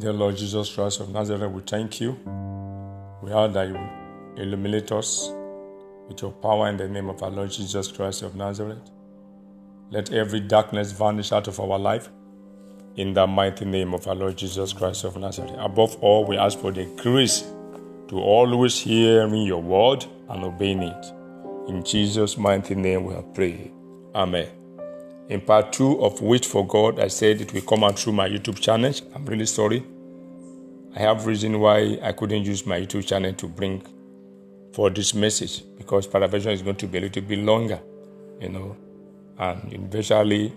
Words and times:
Dear 0.00 0.14
Lord 0.14 0.36
Jesus 0.38 0.74
Christ 0.74 1.00
of 1.00 1.10
Nazareth, 1.10 1.52
we 1.52 1.60
thank 1.60 2.00
you. 2.00 2.12
We 3.22 3.32
ask 3.32 3.52
that 3.52 3.68
you 3.68 3.78
illuminate 4.42 4.90
us 4.92 5.30
with 6.08 6.22
your 6.22 6.32
power 6.32 6.68
in 6.68 6.78
the 6.78 6.88
name 6.88 7.10
of 7.10 7.22
our 7.22 7.30
Lord 7.30 7.50
Jesus 7.50 7.92
Christ 7.92 8.22
of 8.22 8.34
Nazareth. 8.34 8.90
Let 9.90 10.10
every 10.10 10.40
darkness 10.40 10.92
vanish 10.92 11.32
out 11.32 11.48
of 11.48 11.60
our 11.60 11.78
life 11.78 12.08
in 12.96 13.12
the 13.12 13.26
mighty 13.26 13.64
name 13.64 13.92
of 13.92 14.08
our 14.08 14.14
Lord 14.14 14.38
Jesus 14.38 14.72
Christ 14.72 15.04
of 15.04 15.16
Nazareth. 15.16 15.54
Above 15.58 15.96
all, 15.96 16.24
we 16.24 16.38
ask 16.38 16.58
for 16.58 16.72
the 16.72 16.86
grace 16.96 17.42
to 18.08 18.18
always 18.18 18.78
hearing 18.78 19.42
your 19.42 19.62
word 19.62 20.04
and 20.30 20.44
obeying 20.44 20.82
it. 20.82 21.12
In 21.68 21.84
Jesus' 21.84 22.38
mighty 22.38 22.74
name 22.74 23.04
we 23.04 23.14
have 23.14 23.34
prayed. 23.34 23.72
Amen. 24.14 24.48
In 25.28 25.40
part 25.40 25.72
two 25.72 26.02
of 26.02 26.20
Wait 26.20 26.44
for 26.44 26.66
God, 26.66 26.98
I 26.98 27.06
said 27.06 27.40
it 27.40 27.52
will 27.52 27.60
come 27.62 27.84
out 27.84 27.98
through 27.98 28.14
my 28.14 28.28
YouTube 28.28 28.60
channel. 28.60 28.92
I'm 29.14 29.24
really 29.26 29.46
sorry. 29.46 29.84
I 30.96 30.98
have 31.00 31.26
reason 31.26 31.60
why 31.60 31.98
I 32.02 32.10
couldn't 32.12 32.42
use 32.42 32.66
my 32.66 32.80
YouTube 32.80 33.06
channel 33.06 33.32
to 33.34 33.46
bring 33.46 33.82
for 34.72 34.90
this 34.90 35.14
message 35.14 35.62
because 35.78 36.08
paraversion 36.08 36.52
is 36.52 36.62
going 36.62 36.76
to 36.76 36.86
be 36.88 36.98
a 36.98 37.00
little 37.02 37.22
bit 37.22 37.38
longer, 37.38 37.80
you 38.40 38.48
know, 38.48 38.76
and 39.38 39.72
eventually 39.72 40.52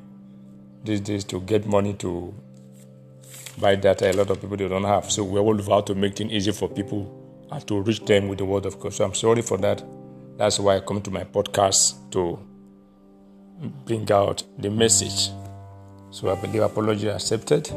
these 0.83 1.01
days 1.01 1.23
to 1.25 1.39
get 1.41 1.67
money 1.67 1.93
to 1.93 2.33
buy 3.59 3.75
data, 3.75 4.09
a 4.09 4.13
lot 4.13 4.31
of 4.31 4.41
people 4.41 4.57
they 4.57 4.67
don't 4.67 4.83
have. 4.83 5.11
So 5.11 5.23
we're 5.23 5.39
all 5.39 5.59
about 5.59 5.85
to 5.87 5.95
make 5.95 6.15
things 6.15 6.31
easy 6.31 6.51
for 6.51 6.67
people 6.67 7.47
and 7.51 7.67
to 7.67 7.81
reach 7.81 8.03
them 8.05 8.27
with 8.27 8.39
the 8.39 8.45
word 8.45 8.65
of 8.65 8.79
God. 8.79 8.93
So 8.93 9.05
I'm 9.05 9.13
sorry 9.13 9.43
for 9.43 9.57
that. 9.59 9.83
That's 10.37 10.59
why 10.59 10.77
I 10.77 10.79
come 10.79 11.01
to 11.03 11.11
my 11.11 11.23
podcast 11.23 12.09
to 12.11 12.39
bring 13.85 14.11
out 14.11 14.43
the 14.57 14.69
message. 14.69 15.31
So 16.11 16.31
I 16.31 16.35
believe 16.35 16.61
apology 16.61 17.07
accepted. 17.07 17.67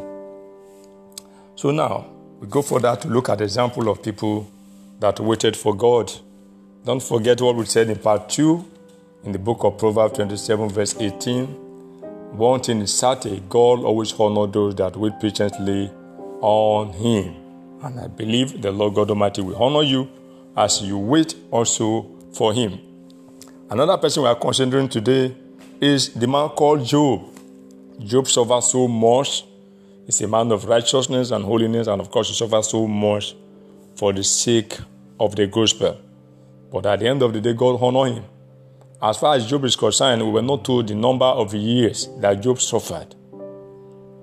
So 1.54 1.70
now 1.70 2.06
we 2.40 2.46
go 2.48 2.62
further 2.62 2.94
to 2.96 3.08
look 3.08 3.28
at 3.28 3.38
the 3.38 3.44
example 3.44 3.88
of 3.88 4.02
people 4.02 4.50
that 5.00 5.20
waited 5.20 5.56
for 5.56 5.74
God. 5.74 6.12
Don't 6.84 7.02
forget 7.02 7.40
what 7.40 7.56
we 7.56 7.64
said 7.64 7.88
in 7.88 7.98
part 7.98 8.28
2 8.28 8.64
in 9.24 9.32
the 9.32 9.38
book 9.38 9.64
of 9.64 9.78
Proverbs 9.78 10.16
27, 10.16 10.68
verse 10.68 10.94
18. 10.98 11.46
One 12.36 12.60
thing 12.60 12.80
is 12.80 12.92
certain 12.92 13.42
God 13.48 13.80
always 13.80 14.12
honors 14.12 14.52
those 14.52 14.74
that 14.76 14.96
wait 14.96 15.18
patiently 15.20 15.90
on 16.40 16.92
Him. 16.92 17.34
And 17.82 18.00
I 18.00 18.06
believe 18.06 18.60
the 18.60 18.70
Lord 18.70 18.94
God 18.94 19.10
Almighty 19.10 19.42
will 19.42 19.56
honor 19.56 19.82
you 19.82 20.08
as 20.56 20.82
you 20.82 20.98
wait 20.98 21.34
also 21.50 22.10
for 22.32 22.52
Him. 22.52 22.78
Another 23.70 23.96
person 23.96 24.22
we 24.22 24.28
are 24.28 24.36
considering 24.36 24.88
today 24.88 25.34
is 25.80 26.14
the 26.14 26.26
man 26.26 26.48
called 26.50 26.84
Job. 26.84 27.22
Job 27.98 28.28
suffered 28.28 28.62
so 28.62 28.88
much. 28.88 29.44
He's 30.06 30.20
a 30.20 30.28
man 30.28 30.52
of 30.52 30.64
righteousness 30.64 31.30
and 31.30 31.44
holiness, 31.44 31.86
and 31.86 32.00
of 32.00 32.10
course, 32.10 32.28
he 32.28 32.34
suffered 32.34 32.64
so 32.64 32.86
much 32.86 33.34
for 33.96 34.12
the 34.12 34.22
sake 34.22 34.78
of 35.18 35.34
the 35.34 35.46
gospel. 35.46 36.00
But 36.70 36.86
at 36.86 37.00
the 37.00 37.08
end 37.08 37.22
of 37.22 37.32
the 37.32 37.40
day, 37.40 37.54
God 37.54 37.80
honored 37.82 38.16
him. 38.16 38.24
As 39.02 39.18
far 39.18 39.34
as 39.34 39.46
Job 39.46 39.64
is 39.64 39.76
concerned, 39.76 40.22
we 40.22 40.30
were 40.30 40.42
not 40.42 40.64
told 40.64 40.88
the 40.88 40.94
number 40.94 41.26
of 41.26 41.54
years 41.54 42.08
that 42.18 42.40
Job 42.40 42.60
suffered. 42.60 43.14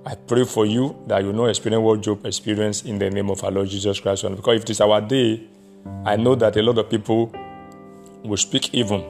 I 0.05 0.15
pray 0.15 0.43
for 0.43 0.65
you 0.65 0.95
that 1.07 1.23
you 1.23 1.31
know 1.31 1.45
experience 1.45 1.81
what 1.81 2.01
Job 2.01 2.25
experienced 2.25 2.85
in 2.85 2.99
the 2.99 3.09
name 3.09 3.29
of 3.29 3.43
our 3.43 3.51
Lord 3.51 3.69
Jesus 3.69 3.99
Christ. 3.99 4.23
Because 4.23 4.57
if 4.57 4.63
it 4.63 4.69
is 4.71 4.81
our 4.81 4.99
day, 4.99 5.43
I 6.05 6.15
know 6.15 6.35
that 6.35 6.57
a 6.57 6.61
lot 6.61 6.77
of 6.77 6.89
people 6.89 7.33
will 8.23 8.37
speak 8.37 8.73
even 8.73 9.03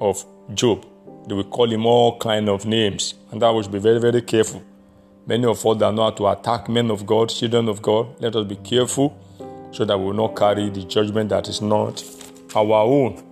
of 0.00 0.24
Job 0.54 0.86
they 1.26 1.34
will 1.34 1.44
call 1.44 1.70
him 1.70 1.86
all 1.86 2.18
kind 2.18 2.48
of 2.48 2.66
names, 2.66 3.14
and 3.30 3.42
that 3.42 3.52
we 3.52 3.62
should 3.62 3.72
be 3.72 3.78
very, 3.78 4.00
very 4.00 4.22
careful. 4.22 4.62
Many 5.26 5.44
of 5.44 5.64
us 5.66 5.78
that 5.78 5.92
know 5.92 6.04
how 6.04 6.10
to 6.10 6.28
attack 6.28 6.68
men 6.68 6.90
of 6.90 7.04
God, 7.04 7.30
children 7.30 7.68
of 7.68 7.82
God, 7.82 8.20
let 8.20 8.36
us 8.36 8.46
be 8.46 8.56
careful 8.56 9.18
so 9.72 9.84
that 9.84 9.98
we 9.98 10.06
will 10.06 10.12
not 10.12 10.36
carry 10.36 10.70
the 10.70 10.84
judgment 10.84 11.30
that 11.30 11.48
is 11.48 11.60
not 11.60 12.02
our 12.54 12.82
own. 12.82 13.22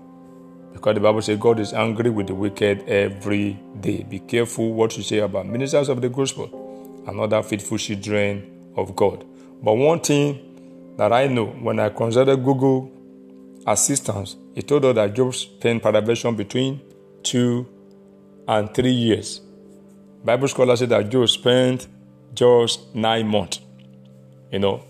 Because 0.72 0.94
the 0.94 1.00
Bible 1.00 1.22
says 1.22 1.38
God 1.38 1.60
is 1.60 1.72
angry 1.72 2.10
with 2.10 2.26
the 2.26 2.34
wicked 2.34 2.88
every 2.88 3.58
day. 3.80 4.02
Be 4.02 4.18
careful 4.18 4.74
what 4.74 4.96
you 4.96 5.04
say 5.04 5.18
about 5.18 5.46
ministers 5.46 5.88
of 5.88 6.00
the 6.00 6.08
gospel 6.08 7.04
and 7.06 7.20
other 7.20 7.42
faithful 7.42 7.78
children 7.78 8.72
of 8.76 8.96
God. 8.96 9.24
But 9.62 9.74
one 9.74 10.00
thing 10.00 10.94
that 10.98 11.12
I 11.12 11.28
know 11.28 11.46
when 11.46 11.78
I 11.78 11.90
consider 11.90 12.36
Google 12.36 12.90
assistance, 13.66 14.36
it 14.54 14.66
told 14.66 14.84
us 14.84 14.96
that 14.96 15.14
Job 15.14 15.34
spent 15.34 15.82
paraversion 15.82 16.36
between 16.36 16.80
two 17.22 17.66
and 18.48 18.72
three 18.74 18.92
years. 18.92 19.40
Bible 20.24 20.48
scholars 20.48 20.80
say 20.80 20.86
that 20.86 21.08
Job 21.10 21.28
spent 21.28 21.88
just 22.34 22.94
nine 22.94 23.26
months. 23.26 23.60
You 24.50 24.58
know, 24.58 24.84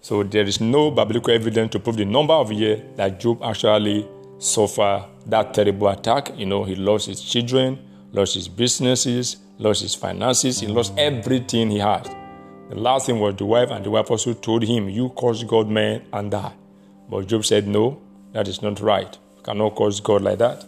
so 0.00 0.22
there 0.22 0.44
is 0.44 0.60
no 0.60 0.90
biblical 0.90 1.32
evidence 1.32 1.72
to 1.72 1.80
prove 1.80 1.96
the 1.96 2.04
number 2.04 2.34
of 2.34 2.52
years 2.52 2.80
that 2.96 3.20
Job 3.20 3.42
actually 3.42 4.08
suffered 4.38 5.04
that 5.26 5.54
terrible 5.54 5.88
attack. 5.88 6.36
You 6.36 6.46
know, 6.46 6.64
he 6.64 6.74
lost 6.74 7.06
his 7.06 7.22
children, 7.22 7.78
lost 8.12 8.34
his 8.34 8.48
businesses, 8.48 9.36
lost 9.58 9.82
his 9.82 9.94
finances, 9.94 10.60
he 10.60 10.66
lost 10.66 10.92
everything 10.98 11.70
he 11.70 11.78
had. 11.78 12.04
The 12.68 12.76
last 12.76 13.06
thing 13.06 13.20
was 13.20 13.36
the 13.36 13.44
wife, 13.44 13.70
and 13.70 13.84
the 13.84 13.90
wife 13.90 14.10
also 14.10 14.32
told 14.34 14.64
him, 14.64 14.88
You 14.88 15.12
curse 15.16 15.44
God, 15.44 15.68
man, 15.68 16.02
and 16.12 16.30
die. 16.30 16.52
But 17.08 17.28
Job 17.28 17.44
said, 17.44 17.68
No, 17.68 18.00
that 18.32 18.48
is 18.48 18.60
not 18.60 18.80
right. 18.80 19.16
You 19.36 19.42
cannot 19.42 19.76
curse 19.76 20.00
God 20.00 20.22
like 20.22 20.38
that. 20.38 20.64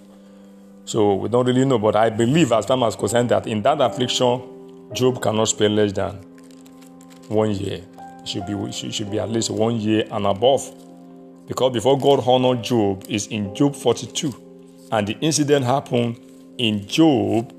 So 0.89 1.17
we 1.17 1.29
don't 1.29 1.45
really 1.45 1.67
know, 1.67 1.79
but 1.79 1.97
I 1.97 2.09
believe, 2.09 2.51
as 2.51 2.65
far 2.65 2.83
as 2.87 2.97
concerned, 2.97 3.29
that 3.29 3.47
in 3.47 3.61
that 3.61 3.79
affliction, 3.79 4.89
Job 4.95 5.21
cannot 5.21 5.49
spend 5.49 5.77
less 5.77 5.93
than 5.93 6.15
one 7.29 7.51
year. 7.51 7.83
It 8.21 8.27
should 8.27 8.47
be, 8.47 8.55
it 8.55 8.73
should 8.73 9.11
be 9.11 9.19
at 9.19 9.29
least 9.29 9.51
one 9.51 9.79
year 9.79 10.07
and 10.11 10.25
above. 10.25 10.67
Because 11.47 11.75
before 11.75 11.99
God 11.99 12.27
honored 12.27 12.65
Job 12.65 13.05
is 13.07 13.27
in 13.27 13.55
Job 13.55 13.77
42. 13.77 14.89
And 14.91 15.07
the 15.07 15.13
incident 15.21 15.67
happened 15.67 16.19
in 16.57 16.89
Job 16.89 17.53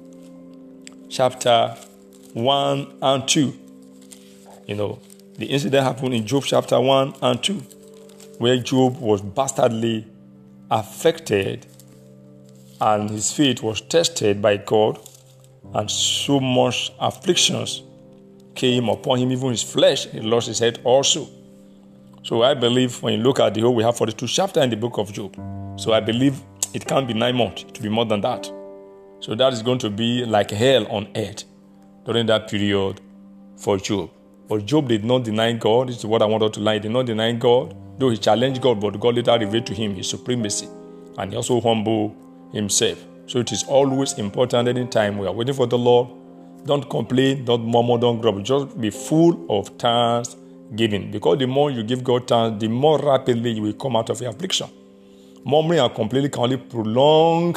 chapter 1.08 1.78
1 2.34 2.98
and 3.00 3.28
2. 3.28 3.60
You 4.66 4.76
know, 4.76 5.00
the 5.38 5.46
incident 5.46 5.84
happened 5.84 6.16
in 6.16 6.26
Job 6.26 6.46
chapter 6.48 6.82
1 6.82 7.14
and 7.22 7.44
2, 7.44 7.54
where 8.40 8.58
Job 8.58 8.98
was 8.98 9.22
bastardly 9.22 10.08
affected 10.72 11.68
and 12.82 13.10
his 13.10 13.32
faith 13.32 13.62
was 13.62 13.82
tested 13.82 14.42
by 14.42 14.58
God, 14.58 15.00
and 15.74 15.90
so 15.90 16.40
much 16.40 16.92
afflictions 17.00 17.84
came 18.56 18.90
upon 18.90 19.20
him, 19.20 19.32
even 19.32 19.50
his 19.52 19.64
flesh, 19.64 20.08
he 20.08 20.20
lost 20.20 20.48
his 20.48 20.60
head 20.60 20.80
also. 20.84 21.28
So 22.24 22.44
I 22.44 22.54
believe 22.54 23.02
when 23.02 23.14
you 23.14 23.24
look 23.24 23.40
at 23.40 23.54
the 23.54 23.62
whole, 23.62 23.76
we 23.76 23.84
have 23.84 23.98
42 23.98 24.28
chapters 24.28 24.64
in 24.64 24.70
the 24.70 24.76
book 24.76 24.98
of 24.98 25.12
Job. 25.14 25.36
So 25.78 25.94
I 25.94 26.00
believe 26.00 26.42
it 26.74 26.86
can't 26.86 27.08
be 27.08 27.14
nine 27.14 27.36
months, 27.36 27.64
to 27.64 27.82
be 27.82 27.90
more 27.90 28.06
than 28.06 28.22
that. 28.22 28.52
So 29.22 29.36
that 29.36 29.54
is 29.54 29.62
going 29.62 29.80
to 29.80 29.90
be 29.90 30.26
like 30.26 30.52
hell 30.52 30.86
on 30.88 31.08
earth 31.16 31.46
during 32.06 32.26
that 32.28 32.50
period 32.50 33.02
for 33.58 33.78
Job. 33.78 34.12
But 34.48 34.66
Job 34.66 34.88
did 34.88 35.06
not 35.06 35.24
deny 35.24 35.54
God. 35.54 35.90
This 35.90 35.98
is 35.98 36.06
what 36.06 36.22
I 36.22 36.26
wanted 36.26 36.54
to 36.54 36.60
learn. 36.60 36.76
He 36.76 36.80
did 36.80 36.92
not 36.92 37.06
deny 37.06 37.32
God, 37.34 37.76
though 38.00 38.10
he 38.10 38.18
challenged 38.18 38.62
God, 38.62 38.80
but 38.80 39.00
God 39.00 39.16
later 39.16 39.38
revealed 39.38 39.68
to 39.68 39.74
him 39.74 39.96
his 39.96 40.10
supremacy. 40.10 40.68
And 41.18 41.32
he 41.32 41.38
also 41.38 41.62
humbled 41.62 42.16
himself. 42.52 43.04
So 43.28 43.40
it 43.40 43.52
is 43.52 43.64
always 43.64 44.14
important 44.14 44.68
anytime 44.68 45.18
we 45.18 45.28
are 45.28 45.34
waiting 45.34 45.54
for 45.54 45.68
the 45.68 45.78
Lord. 45.78 46.10
Don't 46.66 46.90
complain, 46.90 47.46
don't 47.46 47.66
murmur, 47.66 47.98
don't 47.98 48.20
grumble. 48.20 48.42
Just 48.42 48.80
be 48.80 48.90
full 48.90 49.46
of 49.50 49.70
thanksgiving. 49.78 51.12
Because 51.12 51.38
the 51.38 51.48
more 51.48 51.72
you 51.72 51.84
give 51.84 52.04
God 52.04 52.28
thanks, 52.28 52.60
the 52.60 52.68
more 52.68 53.00
rapidly 53.00 53.52
you 53.52 53.62
will 53.62 53.74
come 53.74 53.96
out 53.96 54.10
of 54.10 54.20
your 54.20 54.32
affliction. 54.32 54.70
Murmuring 55.46 55.80
and 55.80 55.94
complaining 55.96 56.32
can 56.32 56.44
only 56.44 56.58
prolong 56.58 57.56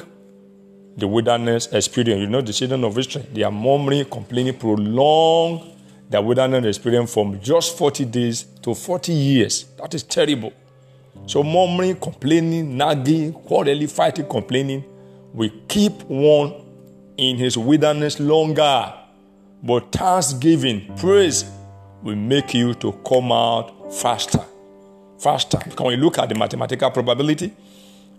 the 0.97 1.09
wilderness 1.09 1.67
experience. 1.73 2.21
You 2.21 2.29
know, 2.29 2.41
the 2.41 2.53
children 2.53 2.85
of 2.85 2.97
Israel, 2.99 3.27
they 3.33 3.43
are 3.43 3.51
murmuring, 3.51 4.05
complaining, 4.05 4.59
prolong 4.59 5.77
the 6.09 6.21
wilderness 6.21 6.77
experience 6.77 7.13
from 7.13 7.41
just 7.41 7.77
40 7.79 8.05
days 8.05 8.43
to 8.63 8.75
40 8.75 9.13
years. 9.13 9.65
That 9.79 9.95
is 9.95 10.03
terrible. 10.03 10.53
So 11.27 11.43
murmuring, 11.43 11.97
complaining, 11.97 12.77
nagging, 12.77 13.33
quarreling, 13.33 13.87
fighting, 13.87 14.27
complaining 14.29 14.85
will 15.33 15.51
keep 15.69 15.93
one 16.03 16.55
in 17.17 17.37
his 17.37 17.57
wilderness 17.57 18.19
longer. 18.19 18.93
But 19.63 19.93
thanksgiving, 19.93 20.93
praise 20.97 21.45
will 22.03 22.17
make 22.17 22.53
you 22.55 22.75
to 22.75 22.93
come 23.07 23.31
out 23.31 23.95
faster. 23.95 24.45
Faster. 25.19 25.59
Because 25.65 25.87
when 25.87 25.99
you 25.99 26.05
look 26.05 26.19
at 26.19 26.29
the 26.29 26.35
mathematical 26.35 26.91
probability, 26.91 27.53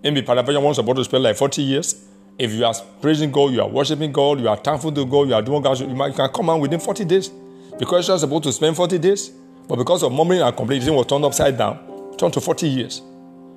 in 0.01 0.13
the 0.13 0.21
paraversion 0.21 0.61
one 0.61 0.73
supposed 0.73 0.97
to 0.97 1.03
spend 1.03 1.23
like 1.23 1.35
40 1.35 1.61
years. 1.61 2.05
If 2.37 2.51
you 2.51 2.65
are 2.65 2.73
praising 3.01 3.31
God, 3.31 3.53
you 3.53 3.61
are 3.61 3.69
worshiping 3.69 4.11
God, 4.11 4.39
you 4.39 4.47
are 4.47 4.57
thankful 4.57 4.91
to 4.93 5.05
God, 5.05 5.27
you 5.27 5.35
are 5.35 5.41
doing 5.41 5.61
God, 5.61 5.79
you, 5.79 5.87
can 5.87 6.29
come 6.29 6.49
out 6.49 6.59
within 6.59 6.79
40 6.79 7.05
days. 7.05 7.29
Because 7.77 8.07
you're 8.07 8.17
supposed 8.17 8.43
to 8.43 8.53
spend 8.53 8.75
40 8.75 8.97
days. 8.97 9.29
But 9.67 9.75
because 9.77 10.03
of 10.03 10.11
murmuring 10.11 10.41
and 10.41 10.55
complaining, 10.55 10.87
it 10.87 10.91
was 10.91 11.05
turned 11.05 11.25
upside 11.25 11.57
down 11.57 11.92
turn 12.17 12.31
to 12.31 12.41
40 12.41 12.67
years. 12.67 13.01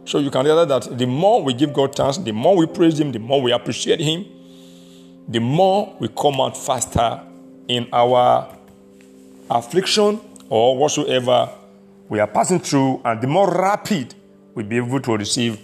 So 0.04 0.18
you 0.18 0.30
can 0.30 0.44
realize 0.44 0.68
that 0.68 0.98
the 0.98 1.06
more 1.06 1.42
we 1.42 1.52
give 1.52 1.72
God 1.72 1.94
thanks, 1.94 2.18
the 2.18 2.32
more 2.32 2.56
we 2.56 2.66
praise 2.66 2.98
Him, 2.98 3.12
the 3.12 3.18
more 3.18 3.42
we 3.42 3.52
appreciate 3.52 4.00
Him, 4.00 4.24
the 5.28 5.40
more 5.40 5.96
we 5.98 6.08
come 6.08 6.40
out 6.40 6.56
faster 6.56 7.20
in 7.68 7.88
our 7.92 8.56
affliction 9.50 10.20
or 10.48 10.76
whatsoever 10.76 11.50
we 12.08 12.20
are 12.20 12.28
passing 12.28 12.60
through, 12.60 13.00
and 13.04 13.20
the 13.20 13.26
more 13.26 13.50
rapid 13.50 14.14
we'll 14.54 14.66
be 14.66 14.76
able 14.76 15.00
to 15.00 15.16
receive 15.16 15.58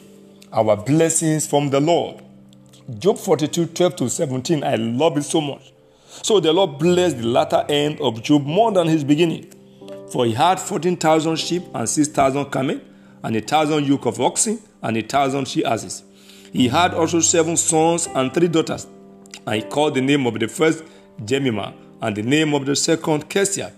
our 0.52 0.76
blessings 0.76 1.46
from 1.46 1.70
the 1.70 1.80
Lord. 1.80 2.22
Job 2.98 3.18
42 3.18 3.66
12 3.66 3.96
to 3.96 4.10
17, 4.10 4.64
I 4.64 4.74
love 4.74 5.16
it 5.16 5.22
so 5.22 5.40
much. 5.40 5.72
So 6.22 6.40
the 6.40 6.52
Lord 6.52 6.78
blessed 6.78 7.18
the 7.18 7.26
latter 7.26 7.64
end 7.68 8.00
of 8.00 8.22
Job 8.22 8.44
more 8.44 8.72
than 8.72 8.88
his 8.88 9.04
beginning. 9.04 9.52
For 10.12 10.26
he 10.26 10.32
had 10.32 10.60
14,000 10.60 11.36
sheep 11.36 11.62
and 11.74 11.88
6,000 11.88 12.44
camel, 12.50 12.80
and 13.22 13.34
a 13.34 13.40
thousand 13.40 13.86
yoke 13.86 14.04
of 14.04 14.20
oxen, 14.20 14.58
and 14.82 14.94
a 14.98 15.00
thousand 15.02 15.48
she 15.48 15.64
asses. 15.64 16.02
He 16.52 16.68
had 16.68 16.92
also 16.92 17.20
seven 17.20 17.56
sons 17.56 18.08
and 18.14 18.34
three 18.34 18.48
daughters. 18.48 18.86
And 19.46 19.62
he 19.62 19.62
called 19.62 19.94
the 19.94 20.02
name 20.02 20.26
of 20.26 20.38
the 20.38 20.48
first 20.48 20.84
Jemima, 21.24 21.72
and 22.02 22.14
the 22.14 22.22
name 22.22 22.52
of 22.52 22.66
the 22.66 22.76
second 22.76 23.30
Kezia, 23.30 23.72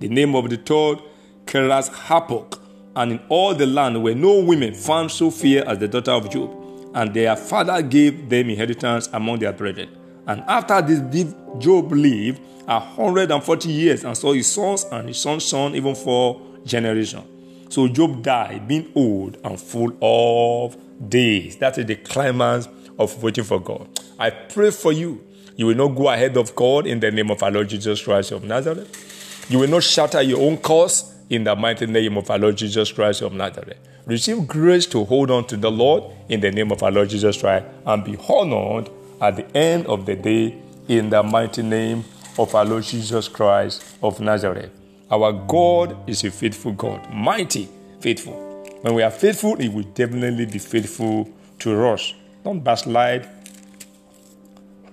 the 0.00 0.08
name 0.08 0.34
of 0.34 0.48
the 0.48 0.56
third 0.56 1.00
Keras 1.44 1.90
Hapok. 1.90 2.60
And 2.96 3.12
in 3.12 3.20
all 3.28 3.54
the 3.54 3.66
land 3.66 4.02
were 4.02 4.14
no 4.14 4.38
women 4.38 4.72
found 4.72 5.10
so 5.10 5.30
fair 5.30 5.68
as 5.68 5.78
the 5.78 5.88
daughter 5.88 6.12
of 6.12 6.30
Job. 6.30 6.50
And 6.94 7.12
their 7.12 7.36
father 7.36 7.82
gave 7.82 8.30
them 8.30 8.48
inheritance 8.48 9.10
among 9.12 9.40
their 9.40 9.52
brethren. 9.52 9.90
And 10.26 10.42
after 10.42 10.80
this, 10.82 11.34
Job 11.58 11.92
lived 11.92 12.40
a 12.66 12.80
hundred 12.80 13.30
and 13.30 13.42
forty 13.42 13.70
years 13.70 14.04
and 14.04 14.16
saw 14.16 14.32
his 14.32 14.50
sons 14.50 14.84
and 14.84 15.08
his 15.08 15.18
son's 15.18 15.44
son 15.44 15.74
even 15.74 15.94
for 15.94 16.40
generations. 16.64 17.24
So 17.68 17.88
Job 17.88 18.22
died 18.22 18.68
being 18.68 18.90
old 18.94 19.36
and 19.44 19.60
full 19.60 19.96
of 20.00 20.76
days. 21.08 21.56
That 21.56 21.76
is 21.78 21.86
the 21.86 21.96
climax 21.96 22.68
of 22.98 23.22
waiting 23.22 23.44
for 23.44 23.60
God. 23.60 23.88
I 24.18 24.30
pray 24.30 24.70
for 24.70 24.92
you. 24.92 25.24
You 25.56 25.66
will 25.66 25.76
not 25.76 25.88
go 25.88 26.08
ahead 26.08 26.36
of 26.36 26.54
God 26.54 26.86
in 26.86 27.00
the 27.00 27.10
name 27.10 27.30
of 27.30 27.42
our 27.42 27.50
Lord 27.50 27.68
Jesus 27.68 28.02
Christ 28.02 28.32
of 28.32 28.44
Nazareth. 28.44 29.46
You 29.50 29.58
will 29.58 29.68
not 29.68 29.82
shatter 29.82 30.22
your 30.22 30.40
own 30.40 30.56
cause 30.58 31.12
in 31.28 31.44
the 31.44 31.54
mighty 31.54 31.86
name 31.86 32.16
of 32.16 32.30
our 32.30 32.38
Lord 32.38 32.56
Jesus 32.56 32.90
Christ 32.92 33.22
of 33.22 33.32
Nazareth. 33.32 33.78
Receive 34.06 34.46
grace 34.46 34.86
to 34.86 35.04
hold 35.04 35.30
on 35.30 35.46
to 35.46 35.56
the 35.56 35.70
Lord 35.70 36.04
in 36.28 36.40
the 36.40 36.50
name 36.50 36.70
of 36.72 36.82
our 36.82 36.90
Lord 36.90 37.08
Jesus 37.08 37.40
Christ 37.40 37.66
and 37.86 38.04
be 38.04 38.16
honored 38.28 38.90
at 39.20 39.36
the 39.36 39.56
end 39.56 39.86
of 39.86 40.06
the 40.06 40.16
day 40.16 40.60
in 40.88 41.10
the 41.10 41.22
mighty 41.22 41.62
name 41.62 42.04
of 42.38 42.54
our 42.54 42.64
Lord 42.64 42.84
Jesus 42.84 43.28
Christ 43.28 43.96
of 44.02 44.20
Nazareth. 44.20 44.70
Our 45.10 45.32
God 45.32 46.08
is 46.08 46.24
a 46.24 46.30
faithful 46.30 46.72
God, 46.72 47.12
mighty, 47.12 47.68
faithful. 48.00 48.34
When 48.82 48.94
we 48.94 49.02
are 49.02 49.10
faithful, 49.10 49.56
He 49.56 49.68
will 49.68 49.84
definitely 49.94 50.46
be 50.46 50.58
faithful 50.58 51.30
to 51.60 51.86
us. 51.86 52.14
Don't 52.42 52.60
backslide, 52.60 53.28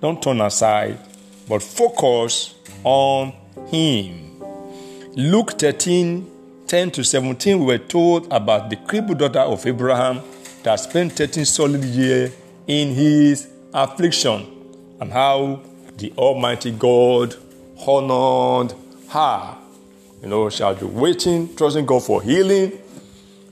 don't 0.00 0.22
turn 0.22 0.40
aside, 0.40 0.98
but 1.48 1.62
focus 1.62 2.54
on 2.84 3.32
Him. 3.68 4.40
Luke 5.14 5.58
13 5.58 6.32
10 6.72 6.90
to 6.90 7.04
17, 7.04 7.58
we 7.58 7.66
were 7.66 7.76
told 7.76 8.32
about 8.32 8.70
the 8.70 8.76
crippled 8.76 9.18
daughter 9.18 9.40
of 9.40 9.66
Abraham 9.66 10.22
that 10.62 10.76
spent 10.76 11.12
13 11.12 11.44
solid 11.44 11.84
years 11.84 12.34
in 12.66 12.94
his 12.94 13.46
affliction 13.72 14.46
and 15.00 15.12
how 15.12 15.62
the 15.96 16.12
Almighty 16.16 16.70
God 16.72 17.34
honored 17.86 18.74
her. 19.08 19.58
You 20.22 20.28
know, 20.28 20.48
she 20.50 20.62
had 20.62 20.78
been 20.78 20.94
waiting, 20.94 21.54
trusting 21.56 21.86
God 21.86 22.04
for 22.04 22.22
healing, 22.22 22.72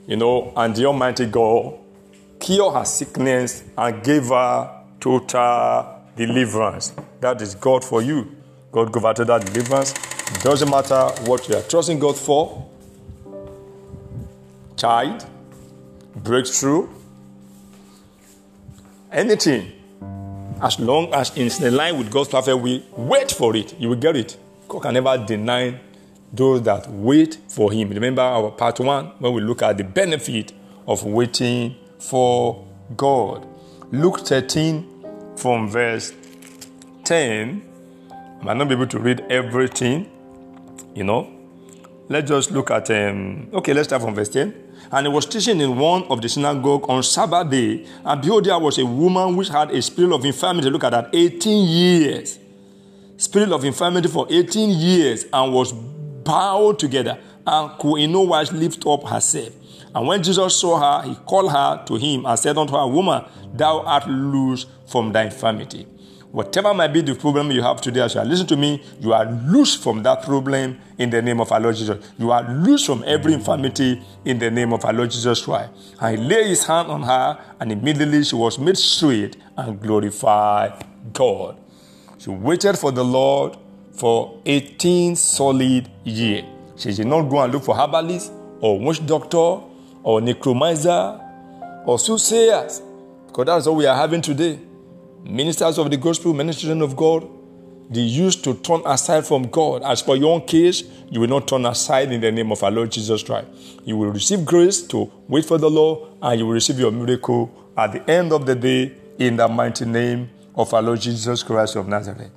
you 0.07 0.17
know, 0.17 0.53
and 0.57 0.75
the 0.75 0.87
Almighty 0.87 1.27
God 1.27 1.79
cured 2.39 2.75
her 2.75 2.85
sickness 2.85 3.65
and 3.77 4.03
gave 4.03 4.27
her 4.27 4.83
total 5.01 6.03
deliverance. 6.17 6.93
That 7.21 7.43
is 7.43 7.55
God 7.55 7.85
for 7.85 8.03
you. 8.03 8.37
God 8.73 8.95
her 8.95 9.15
total 9.15 9.39
deliverance. 9.39 9.95
Doesn't 10.43 10.71
matter 10.71 11.09
what 11.25 11.49
you 11.49 11.57
are 11.57 11.63
trusting 11.63 11.99
God 11.99 12.17
for 12.17 12.69
child, 14.77 15.27
breakthrough, 16.17 16.89
anything. 19.13 19.80
As 20.63 20.79
long 20.79 21.13
as 21.15 21.33
it's 21.37 21.61
in 21.61 21.75
line 21.75 21.97
with 21.97 22.11
God's 22.11 22.29
perfect 22.29 22.59
will, 22.59 22.83
wait 22.97 23.31
for 23.33 23.57
it. 23.57 23.79
You 23.81 23.89
will 23.89 23.97
get 23.97 24.17
it. 24.17 24.37
God 24.69 24.83
can 24.83 24.95
never 24.95 25.17
deny 25.17 25.81
those 26.33 26.63
that 26.63 26.89
wait 26.91 27.39
for 27.49 27.73
Him. 27.73 27.89
Remember 27.89 28.23
our 28.23 28.51
part 28.51 28.79
one 28.79 29.07
when 29.19 29.33
we 29.33 29.41
look 29.41 29.63
at 29.63 29.79
the 29.79 29.85
benefit 29.85 30.53
of 30.87 31.03
waiting 31.05 31.77
for 31.99 32.67
God. 32.97 33.47
Luke 33.91 34.21
13 34.21 35.35
from 35.37 35.69
verse 35.69 36.13
10. 37.05 37.63
I 38.11 38.45
might 38.45 38.57
not 38.57 38.69
be 38.69 38.75
able 38.75 38.87
to 38.89 38.99
read 38.99 39.21
everything, 39.31 40.11
you 40.95 41.05
know. 41.05 41.31
Let's 42.09 42.29
just 42.29 42.51
look 42.51 42.71
at, 42.71 42.91
um, 42.91 43.49
okay, 43.53 43.73
let's 43.73 43.89
start 43.89 44.03
from 44.03 44.15
verse 44.15 44.29
10. 44.29 44.70
And 44.93 45.07
he 45.07 45.13
was 45.13 45.27
teaching 45.27 45.61
in 45.61 45.77
one 45.77 46.05
of 46.05 46.21
the 46.21 46.29
synagogue 46.29 46.87
on 46.89 47.03
Sabbath 47.03 47.51
day. 47.51 47.87
And 48.05 48.21
behold, 48.21 48.45
there 48.45 48.59
was 48.59 48.79
a 48.79 48.85
woman 48.85 49.37
which 49.37 49.49
had 49.49 49.71
a 49.71 49.81
spirit 49.81 50.13
of 50.13 50.25
infirmity. 50.25 50.69
Look 50.69 50.85
at 50.85 50.91
that, 50.91 51.11
18 51.13 51.69
years. 51.69 52.39
Spirit 53.17 53.53
of 53.53 53.65
infirmity 53.65 54.09
for 54.09 54.27
18 54.29 54.71
years 54.71 55.27
and 55.33 55.53
was 55.53 55.73
bowed 55.73 56.79
together 56.79 57.19
and 57.47 57.79
could 57.79 57.97
in 57.97 58.13
no 58.13 58.23
wise 58.23 58.53
lift 58.53 58.85
up 58.87 59.05
herself. 59.07 59.55
And 59.95 60.07
when 60.07 60.23
Jesus 60.23 60.57
saw 60.57 60.79
her, 60.79 61.09
he 61.09 61.15
called 61.15 61.53
her 61.53 61.85
to 61.87 61.97
him 61.97 62.25
and 62.27 62.39
said 62.39 62.57
unto 62.57 62.75
her, 62.75 62.87
Woman, 62.87 63.25
thou 63.53 63.81
art 63.81 64.09
loose 64.09 64.67
from 64.87 65.13
thy 65.13 65.25
infirmity. 65.25 65.87
Whatever 66.33 66.73
might 66.73 66.93
be 66.93 67.01
the 67.01 67.17
problem 67.17 67.51
you 67.51 67.61
have 67.61 67.81
today, 67.81 68.01
as 68.03 68.15
you 68.15 68.21
are 68.21 68.25
listening 68.25 68.47
to 68.49 68.57
me, 68.57 68.81
you 69.01 69.13
are 69.13 69.25
loose 69.25 69.75
from 69.75 70.05
that 70.05 70.23
problem 70.23 70.79
in 70.97 71.11
the 71.11 71.21
name 71.21 71.41
of 71.41 71.51
our 71.51 71.59
Lord 71.59 71.75
Jesus. 71.75 72.09
You 72.19 72.31
are 72.31 72.49
loose 72.49 72.87
from 72.87 73.03
every 73.05 73.33
infirmity 73.33 74.01
in 74.25 74.39
the 74.39 74.49
name 74.49 74.73
of 74.73 74.85
our 74.85 74.93
Lord 74.93 75.11
Jesus 75.11 75.45
Christ. 75.45 75.73
And 76.01 76.17
he 76.17 76.25
laid 76.25 76.47
his 76.47 76.65
hand 76.65 76.89
on 76.89 77.03
her, 77.03 77.37
and 77.59 77.73
immediately 77.73 78.23
she 78.23 78.37
was 78.37 78.61
made 78.61 78.79
straight 78.79 79.39
and 79.57 79.81
glorified 79.81 80.85
God. 81.13 81.57
She 82.19 82.31
waited 82.31 82.79
for 82.79 82.93
the 82.93 83.05
Lord 83.05 83.57
for 83.93 84.41
18 84.47 85.17
solid 85.17 85.91
years. 86.05 86.45
She 86.77 86.93
did 86.93 87.09
not 87.09 87.23
go 87.23 87.43
and 87.43 87.53
look 87.53 87.65
for 87.65 87.77
herbalists 87.77 88.31
or 88.61 88.79
witch 88.79 89.05
doctor 89.05 89.63
or 90.05 90.21
necromancer 90.21 91.21
or 91.87 91.99
soothsayers 91.99 92.83
because 93.27 93.47
that's 93.47 93.67
what 93.67 93.77
we 93.77 93.87
are 93.87 93.97
having 93.97 94.23
today 94.23 94.59
ministers 95.25 95.79
of 95.79 95.91
the 95.91 95.97
gospel, 95.97 96.33
ministering 96.35 96.83
of 96.83 96.97
God, 96.97 97.29
they 97.91 98.01
used 98.01 98.45
to 98.45 98.55
turn 98.55 98.83
aside 98.87 99.27
from 99.27 99.49
God. 99.49 99.83
As 99.83 100.01
for 100.01 100.17
your 100.17 100.33
own 100.35 100.47
case, 100.47 100.85
you 101.11 101.21
will 101.21 101.29
not 101.29 101.49
turn 101.49 101.67
aside 101.67 102.13
in 102.13 102.21
the 102.21 102.31
name 102.31 102.53
of 102.53 102.63
our 102.63 102.71
Lord 102.71 102.93
Jesus 102.93 103.23
Christ. 103.23 103.49
You 103.85 103.97
will 103.97 104.11
receive 104.11 104.45
grace 104.45 104.81
to 104.83 105.11
wait 105.27 105.45
for 105.45 105.59
the 105.59 105.69
Lord, 105.69 106.09
and 106.23 106.39
you 106.39 106.47
will 106.47 106.53
receive 106.53 106.79
your 106.79 106.93
miracle 106.93 107.51
at 107.77 107.93
the 107.93 108.09
end 108.09 108.33
of 108.33 108.47
the 108.47 108.55
day 108.55 108.93
in 109.19 109.37
the 109.37 109.49
mighty 109.49 109.85
name 109.87 110.31
of 110.55 110.73
our 110.73 110.83
Lord 110.83 111.01
Jesus 111.01 111.43
Christ 111.43 111.75
of 111.77 111.89
Nazareth. 111.89 112.31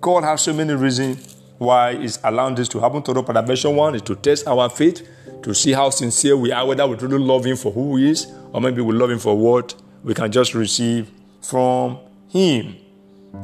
God 0.00 0.24
has 0.24 0.42
so 0.42 0.52
many 0.52 0.74
reasons 0.74 1.36
why 1.58 1.94
He's 1.96 2.18
allowing 2.24 2.56
this 2.56 2.68
to 2.70 2.80
happen 2.80 3.02
to 3.04 3.12
us. 3.12 3.46
Version 3.46 3.76
one 3.76 3.94
is 3.94 4.02
to 4.02 4.16
test 4.16 4.48
our 4.48 4.68
faith, 4.68 5.08
to 5.42 5.54
see 5.54 5.72
how 5.72 5.90
sincere 5.90 6.36
we 6.36 6.50
are, 6.50 6.66
whether 6.66 6.86
we 6.86 6.96
truly 6.96 7.18
love 7.18 7.44
Him 7.44 7.56
for 7.56 7.70
who 7.70 7.96
He 7.96 8.10
is, 8.10 8.26
or 8.52 8.60
maybe 8.60 8.82
we 8.82 8.92
love 8.92 9.10
Him 9.10 9.20
for 9.20 9.36
what 9.38 9.74
we 10.02 10.14
can 10.14 10.32
just 10.32 10.54
receive 10.54 11.10
from 11.42 11.98
him. 12.36 12.76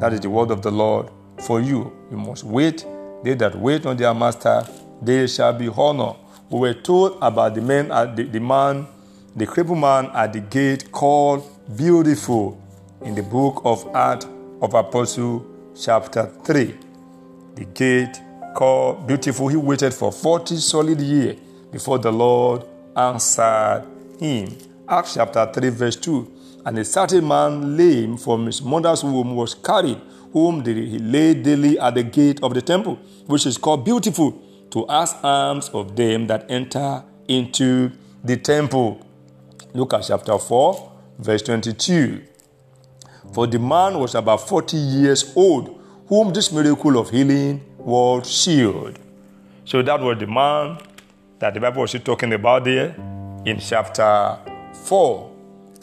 That 0.01 0.13
is 0.13 0.21
the 0.21 0.31
word 0.31 0.51
of 0.51 0.63
the 0.63 0.71
Lord 0.71 1.09
for 1.47 1.61
you. 1.61 1.93
You 2.11 2.17
must 2.17 2.45
wait. 2.45 2.87
They 3.25 3.35
that 3.35 3.55
wait 3.55 3.87
on 3.87 3.97
their 3.97 4.13
master, 4.15 4.67
they 5.01 5.27
shall 5.27 5.53
be 5.53 5.69
honored. 5.69 6.17
We 6.51 6.61
were 6.61 6.75
told 6.75 7.19
about 7.23 7.55
the 7.55 7.63
man, 7.63 7.91
uh, 7.91 8.07
the, 8.07 8.25
the 8.25 8.41
man, 8.41 8.87
the 9.37 9.47
crippled 9.47 9.79
man 9.79 10.07
at 10.13 10.33
the 10.33 10.41
gate 10.41 10.93
called 10.93 11.49
Beautiful 11.77 12.61
in 13.03 13.15
the 13.15 13.23
book 13.23 13.63
of 13.65 13.89
Acts 13.95 14.27
of 14.61 14.75
Apostle, 14.75 15.47
chapter 15.81 16.27
3. 16.45 16.75
The 17.55 17.65
gate 17.65 18.21
called 18.55 19.07
Beautiful, 19.07 19.49
he 19.49 19.57
waited 19.57 19.95
for 19.95 20.13
40 20.13 20.57
solid 20.57 21.01
years 21.01 21.39
before 21.71 21.99
the 21.99 22.13
Lord 22.13 22.65
answered 22.97 23.87
him. 24.19 24.57
Acts 24.89 25.15
chapter 25.15 25.51
3, 25.53 25.69
verse 25.71 25.97
2. 25.97 26.42
And 26.64 26.78
a 26.78 26.85
certain 26.85 27.26
man, 27.26 27.76
lame 27.76 28.16
from 28.16 28.47
his 28.47 28.62
mother's 28.62 29.02
womb, 29.02 29.35
was 29.35 29.54
carried, 29.54 30.00
whom 30.33 30.64
he 30.64 30.99
laid 30.99 31.42
daily 31.42 31.78
at 31.78 31.95
the 31.95 32.02
gate 32.02 32.42
of 32.42 32.54
the 32.54 32.62
temple, 32.62 32.99
which 33.26 33.47
is 33.47 33.59
called 33.59 33.85
Beautiful, 33.85 34.40
to 34.71 34.87
ask 34.88 35.16
alms 35.23 35.69
of 35.71 35.97
them 35.97 36.26
that 36.28 36.50
enter 36.50 37.02
into 37.28 37.90
the 38.25 38.37
temple. 38.37 39.04
Look 39.75 39.92
at 39.95 40.04
chapter 40.07 40.38
4, 40.38 40.92
verse 41.19 41.42
22. 41.42 42.23
For 43.33 43.47
the 43.47 43.59
man 43.59 43.99
was 43.99 44.14
about 44.14 44.49
40 44.49 44.76
years 44.76 45.33
old, 45.37 45.81
whom 46.07 46.33
this 46.33 46.52
miracle 46.52 46.99
of 46.99 47.11
healing 47.11 47.62
was 47.78 48.31
sealed. 48.31 48.99
So 49.64 49.83
that 49.83 50.00
was 50.00 50.19
the 50.19 50.26
man 50.26 50.78
that 51.38 51.54
the 51.54 51.61
Bible 51.61 51.83
was 51.83 51.92
talking 52.04 52.33
about 52.33 52.64
there 52.64 52.95
in 53.45 53.59
chapter 53.59 54.38
4. 54.85 55.32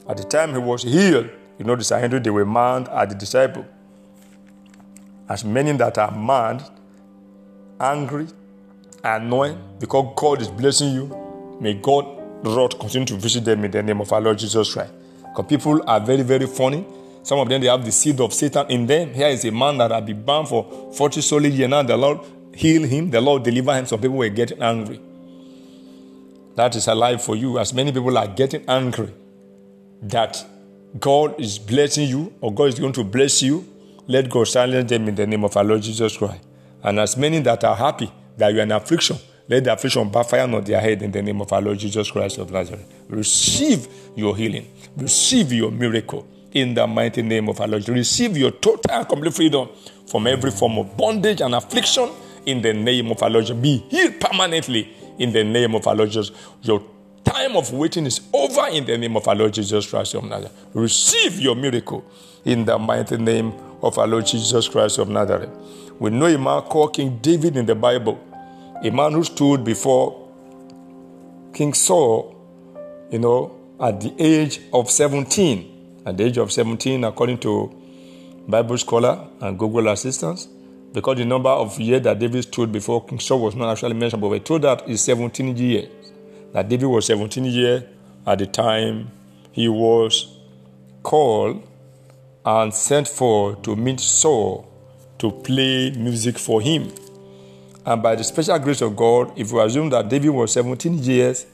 At 0.09 0.17
the 0.17 0.23
time 0.23 0.53
he 0.53 0.57
was 0.57 0.81
healed, 0.81 1.29
you 1.59 1.65
know, 1.65 1.75
the 1.75 1.83
Sanhedrin, 1.83 2.23
they 2.23 2.31
were 2.31 2.45
mad 2.45 2.89
at 2.89 3.09
the 3.09 3.15
disciple. 3.15 3.63
As 5.29 5.45
many 5.45 5.71
that 5.73 5.99
are 5.99 6.11
mad, 6.11 6.67
angry, 7.79 8.25
annoyed 9.03 9.79
because 9.79 10.11
God 10.15 10.41
is 10.41 10.47
blessing 10.47 10.95
you, 10.95 11.57
may 11.61 11.75
God 11.75 12.07
wrath 12.43 12.79
continue 12.79 13.05
to 13.05 13.17
visit 13.17 13.45
them 13.45 13.63
in 13.63 13.69
the 13.69 13.83
name 13.83 14.01
of 14.01 14.11
our 14.11 14.19
Lord 14.19 14.39
Jesus 14.39 14.73
Christ. 14.73 14.91
Because 15.19 15.45
people 15.45 15.87
are 15.87 15.99
very, 15.99 16.23
very 16.23 16.47
funny. 16.47 16.83
Some 17.21 17.37
of 17.37 17.47
them 17.47 17.61
they 17.61 17.67
have 17.67 17.85
the 17.85 17.91
seed 17.91 18.19
of 18.19 18.33
Satan 18.33 18.65
in 18.71 18.87
them. 18.87 19.13
Here 19.13 19.27
is 19.27 19.45
a 19.45 19.51
man 19.51 19.77
that 19.77 19.91
had 19.91 20.07
been 20.07 20.23
bound 20.23 20.47
for 20.47 20.91
40 20.95 21.21
solid 21.21 21.53
years. 21.53 21.69
Now 21.69 21.83
the 21.83 21.95
Lord 21.95 22.21
heal 22.55 22.81
him, 22.81 23.11
the 23.11 23.21
Lord 23.21 23.43
deliver 23.43 23.75
him. 23.75 23.85
Some 23.85 24.01
people 24.01 24.17
were 24.17 24.29
getting 24.29 24.59
angry. 24.59 24.99
That 26.55 26.75
is 26.75 26.87
alive 26.87 27.21
for 27.21 27.35
you. 27.35 27.59
As 27.59 27.75
many 27.75 27.91
people 27.91 28.17
are 28.17 28.27
getting 28.27 28.67
angry 28.67 29.13
that 30.01 30.43
God 30.99 31.39
is 31.39 31.59
blessing 31.59 32.07
you 32.07 32.33
or 32.41 32.53
God 32.53 32.65
is 32.65 32.79
going 32.79 32.93
to 32.93 33.03
bless 33.03 33.41
you, 33.41 33.67
let 34.07 34.29
God 34.29 34.47
silence 34.47 34.89
them 34.89 35.07
in 35.07 35.15
the 35.15 35.27
name 35.27 35.43
of 35.43 35.55
our 35.55 35.63
Lord 35.63 35.81
Jesus 35.81 36.17
Christ. 36.17 36.41
And 36.83 36.99
as 36.99 37.15
many 37.17 37.39
that 37.39 37.63
are 37.63 37.75
happy 37.75 38.11
that 38.37 38.53
you 38.53 38.59
are 38.59 38.63
in 38.63 38.71
affliction, 38.71 39.17
let 39.47 39.63
the 39.63 39.73
affliction 39.73 40.09
backfire 40.09 40.41
on 40.41 40.63
their 40.63 40.79
head 40.79 41.01
in 41.01 41.11
the 41.11 41.21
name 41.21 41.41
of 41.41 41.51
our 41.51 41.61
Lord 41.61 41.79
Jesus 41.79 42.09
Christ 42.09 42.37
of 42.37 42.51
Nazareth. 42.51 42.85
Receive 43.09 43.87
your 44.15 44.35
healing. 44.35 44.71
Receive 44.95 45.51
your 45.51 45.71
miracle 45.71 46.27
in 46.53 46.73
the 46.73 46.85
mighty 46.87 47.21
name 47.21 47.49
of 47.49 47.59
our 47.59 47.67
Lord. 47.67 47.87
Receive 47.89 48.37
your 48.37 48.51
total 48.51 48.91
and 48.91 49.07
complete 49.07 49.33
freedom 49.33 49.69
from 50.07 50.27
every 50.27 50.51
form 50.51 50.77
of 50.77 50.95
bondage 50.95 51.41
and 51.41 51.53
affliction 51.53 52.09
in 52.45 52.61
the 52.61 52.73
name 52.73 53.11
of 53.11 53.21
our 53.21 53.29
Lord. 53.29 53.61
Be 53.61 53.77
healed 53.89 54.19
permanently 54.19 54.95
in 55.17 55.31
the 55.31 55.43
name 55.43 55.75
of 55.75 55.85
our 55.87 55.95
Lord 55.95 56.09
Jesus. 56.09 56.31
Your 56.61 56.83
time 57.23 57.55
of 57.55 57.71
waiting 57.71 58.05
is 58.05 58.21
over 58.33 58.67
in 58.67 58.85
the 58.85 58.97
name 58.97 59.15
of 59.15 59.27
our 59.27 59.35
Lord 59.35 59.53
Jesus 59.53 59.89
Christ 59.89 60.15
of 60.15 60.23
Nazareth. 60.23 60.53
Receive 60.73 61.39
your 61.39 61.55
miracle 61.55 62.03
in 62.45 62.65
the 62.65 62.77
mighty 62.77 63.17
name 63.17 63.53
of 63.81 63.97
our 63.97 64.07
Lord 64.07 64.25
Jesus 64.25 64.67
Christ 64.67 64.97
of 64.97 65.09
Nazareth. 65.09 65.49
We 65.99 66.09
know 66.09 66.27
a 66.27 66.37
man 66.37 66.61
called 66.63 66.93
King 66.93 67.19
David 67.21 67.57
in 67.57 67.65
the 67.65 67.75
Bible, 67.75 68.19
a 68.83 68.89
man 68.89 69.13
who 69.13 69.23
stood 69.23 69.63
before 69.63 70.29
King 71.53 71.73
Saul, 71.73 72.35
you 73.11 73.19
know, 73.19 73.55
at 73.79 73.99
the 74.01 74.13
age 74.17 74.61
of 74.73 74.89
17. 74.89 76.01
At 76.05 76.17
the 76.17 76.23
age 76.25 76.37
of 76.37 76.51
17, 76.51 77.03
according 77.03 77.39
to 77.39 77.75
Bible 78.47 78.77
scholar 78.77 79.27
and 79.41 79.59
Google 79.59 79.89
assistants, 79.89 80.47
because 80.93 81.17
the 81.17 81.25
number 81.25 81.49
of 81.49 81.79
years 81.79 82.01
that 82.03 82.17
David 82.17 82.43
stood 82.43 82.71
before 82.71 83.05
King 83.05 83.19
Saul 83.19 83.41
was 83.41 83.55
not 83.55 83.71
actually 83.71 83.93
mentioned, 83.93 84.21
but 84.21 84.29
we're 84.29 84.39
told 84.39 84.63
that 84.63 84.87
is 84.89 85.01
17 85.01 85.55
years. 85.57 85.89
That 86.53 86.69
David 86.69 86.87
was 86.87 87.05
17 87.05 87.45
years 87.45 87.83
at 88.25 88.39
the 88.39 88.47
time 88.47 89.11
he 89.51 89.67
was 89.67 90.37
called 91.03 91.67
and 92.45 92.73
sent 92.73 93.07
for 93.07 93.55
to 93.57 93.75
meet 93.75 93.99
Saul 93.99 94.67
to 95.19 95.31
play 95.31 95.91
music 95.91 96.37
for 96.37 96.61
him. 96.61 96.91
And 97.85 98.01
by 98.01 98.15
the 98.15 98.23
special 98.23 98.57
grace 98.59 98.81
of 98.81 98.95
God, 98.95 99.37
if 99.37 99.51
you 99.51 99.59
assume 99.61 99.89
that 99.89 100.09
David 100.09 100.29
was 100.29 100.53
17 100.53 100.99
years, 100.99 101.45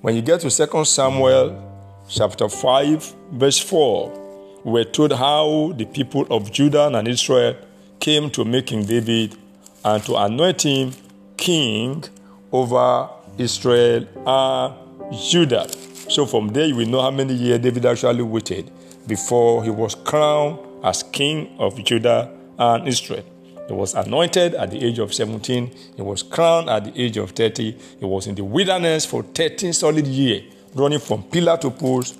when 0.00 0.16
you 0.16 0.22
get 0.22 0.40
to 0.40 0.50
2 0.50 0.84
Samuel 0.84 2.04
chapter 2.08 2.48
5, 2.48 3.14
verse 3.32 3.58
4, 3.58 4.60
we're 4.64 4.84
told 4.84 5.12
how 5.12 5.72
the 5.76 5.84
people 5.84 6.26
of 6.30 6.52
Judah 6.52 6.88
and 6.88 7.08
Israel 7.08 7.56
came 7.98 8.30
to 8.30 8.44
make 8.44 8.66
King 8.66 8.84
David 8.84 9.36
and 9.84 10.02
to 10.04 10.16
anoint 10.16 10.62
him 10.62 10.92
king 11.36 12.04
over 12.52 13.08
Israel 13.38 14.06
and 14.26 14.74
Judah. 15.12 15.68
So 16.08 16.26
from 16.26 16.48
there, 16.48 16.66
you 16.66 16.76
will 16.76 16.88
know 16.88 17.00
how 17.00 17.10
many 17.10 17.34
years 17.34 17.60
David 17.60 17.86
actually 17.86 18.22
waited 18.22 18.70
before 19.06 19.64
he 19.64 19.70
was 19.70 19.94
crowned 19.94 20.58
as 20.84 21.02
king 21.02 21.54
of 21.58 21.82
Judah 21.84 22.30
and 22.58 22.86
Israel. 22.86 23.24
He 23.68 23.72
was 23.72 23.94
anointed 23.94 24.54
at 24.54 24.70
the 24.70 24.84
age 24.84 24.98
of 24.98 25.14
17. 25.14 25.70
He 25.96 26.02
was 26.02 26.22
crowned 26.22 26.68
at 26.68 26.84
the 26.84 27.00
age 27.00 27.16
of 27.16 27.30
30. 27.30 27.78
He 28.00 28.04
was 28.04 28.26
in 28.26 28.34
the 28.34 28.44
wilderness 28.44 29.06
for 29.06 29.22
13 29.22 29.72
solid 29.72 30.06
years, 30.06 30.52
running 30.74 30.98
from 30.98 31.22
pillar 31.22 31.56
to 31.58 31.70
post 31.70 32.18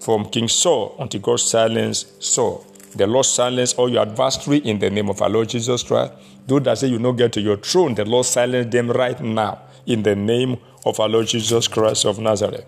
from 0.00 0.24
King 0.26 0.48
Saul 0.48 0.96
until 0.98 1.20
God 1.20 1.40
silenced 1.40 2.22
Saul. 2.22 2.66
The 2.94 3.06
Lord 3.06 3.26
silence 3.26 3.74
all 3.74 3.88
your 3.88 4.02
adversary 4.02 4.58
in 4.58 4.78
the 4.78 4.90
name 4.90 5.08
of 5.08 5.20
our 5.22 5.28
Lord 5.30 5.48
Jesus 5.48 5.82
Christ. 5.82 6.12
Those 6.46 6.62
that 6.62 6.78
say 6.78 6.88
you 6.88 6.98
not 6.98 7.12
get 7.12 7.32
to 7.34 7.40
your 7.40 7.56
throne, 7.56 7.94
the 7.94 8.04
Lord 8.04 8.26
silence 8.26 8.70
them 8.72 8.90
right 8.90 9.18
now 9.20 9.60
in 9.86 10.02
the 10.02 10.16
name 10.16 10.58
of 10.84 10.98
our 11.00 11.08
Lord 11.08 11.26
Jesus 11.26 11.68
Christ 11.68 12.04
of 12.04 12.18
Nazareth. 12.18 12.64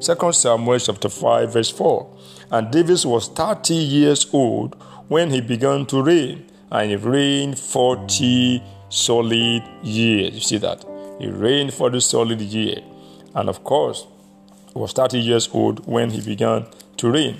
2 0.00 0.32
Samuel 0.32 0.78
chapter 0.78 1.08
5, 1.08 1.52
verse 1.52 1.70
4. 1.70 2.16
And 2.50 2.70
David 2.70 3.04
was 3.04 3.28
30 3.28 3.74
years 3.74 4.26
old 4.32 4.76
when 5.08 5.30
he 5.30 5.40
began 5.40 5.86
to 5.86 6.02
reign, 6.02 6.50
and 6.70 6.90
he 6.90 6.96
reigned 6.96 7.58
40 7.58 8.62
solid 8.88 9.62
years. 9.82 10.34
You 10.34 10.40
see 10.40 10.58
that? 10.58 10.84
He 11.18 11.28
reigned 11.28 11.72
for 11.72 11.90
the 11.90 12.00
solid 12.00 12.40
year. 12.40 12.82
And 13.34 13.48
of 13.48 13.64
course, 13.64 14.06
he 14.72 14.78
was 14.78 14.92
30 14.92 15.18
years 15.18 15.48
old 15.52 15.86
when 15.86 16.10
he 16.10 16.20
began 16.20 16.66
to 16.96 17.10
reign. 17.10 17.38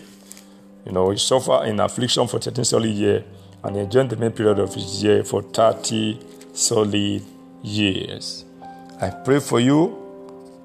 You 0.87 0.93
know, 0.93 1.11
he 1.11 1.19
suffered 1.19 1.65
in 1.65 1.81
affliction 1.81 2.27
for 2.27 2.39
13 2.39 2.65
solid 2.65 2.91
years 2.91 3.25
and 3.63 3.77
enjoyed 3.77 4.11
the 4.11 4.17
main 4.17 4.33
period 4.33 4.59
of 4.59 4.75
his 4.75 5.03
year 5.03 5.23
for 5.23 5.43
30 5.43 6.19
solid 6.53 7.23
years. 7.63 8.45
I 9.03 9.11
pray 9.11 9.41
for 9.41 9.59
you 9.59 9.99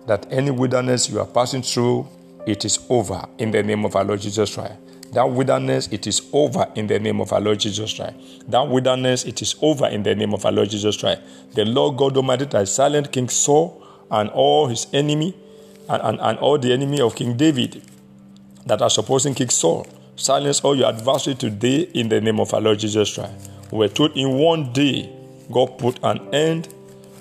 that 0.06 0.28
any 0.30 0.52
wilderness 0.52 1.10
you 1.10 1.20
are 1.20 1.26
passing 1.26 1.64
through, 1.64 2.08
it 2.46 2.66
is 2.66 2.86
over 2.88 3.26
in 3.40 3.50
the 3.50 3.64
name 3.64 3.84
of 3.84 3.96
our 3.96 4.04
Lord 4.04 4.22
Jesus 4.22 4.54
Christ. 4.54 4.76
That 5.14 5.24
wilderness, 5.24 5.88
it 5.88 6.06
is 6.06 6.22
over 6.32 6.68
in 6.76 6.86
the 6.86 7.00
name 7.00 7.20
of 7.20 7.34
our 7.34 7.42
Lord 7.42 7.60
Jesus 7.60 7.92
Christ. 7.94 8.14
That 8.48 8.62
wilderness, 8.68 9.26
it 9.26 9.42
is 9.42 9.56
over 9.60 9.88
in 9.88 10.04
the 10.04 10.14
name 10.14 10.36
of 10.36 10.46
our 10.46 10.52
Lord 10.52 10.70
Jesus 10.70 10.98
Christ. 10.98 11.22
The 11.56 11.66
Lord 11.66 11.98
God 11.98 12.16
Almighty 12.16 12.46
that 12.46 12.68
silent 12.68 13.12
King 13.12 13.28
Saul 13.28 13.84
and 14.12 14.30
all 14.30 14.68
his 14.68 14.86
enemy 14.94 15.36
and, 15.90 16.02
and, 16.04 16.20
and 16.20 16.38
all 16.38 16.60
the 16.60 16.72
enemy 16.72 17.02
of 17.02 17.16
King 17.16 17.36
David 17.38 17.82
that 18.68 18.84
are 18.84 18.92
supposing 18.92 19.34
King 19.34 19.50
Saul. 19.50 19.88
Silence 20.16 20.62
all 20.62 20.76
your 20.76 20.90
adversary 20.90 21.36
today 21.36 21.90
in 21.96 22.08
the 22.08 22.22
name 22.22 22.40
of 22.40 22.54
our 22.54 22.62
Lord 22.62 22.78
Jesus 22.78 23.16
Christ. 23.16 23.50
We're 23.72 23.88
told 23.88 24.16
in 24.16 24.38
one 24.38 24.74
day, 24.74 25.12
God 25.52 25.80
put 25.80 25.98
an 26.04 26.20
end 26.36 26.68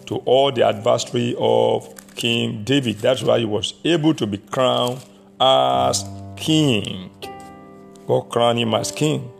to 0.06 0.16
all 0.24 0.52
the 0.52 0.66
adversary 0.66 1.34
of 1.38 1.94
King 2.14 2.64
David. 2.64 2.98
That's 2.98 3.22
why 3.22 3.38
he 3.40 3.44
was 3.44 3.74
able 3.84 4.14
to 4.14 4.26
be 4.26 4.38
crowned 4.38 5.04
as 5.40 6.04
king. 6.36 7.10
God 8.06 8.28
crowned 8.30 8.58
him 8.58 8.74
as 8.74 8.92
king 8.92 9.30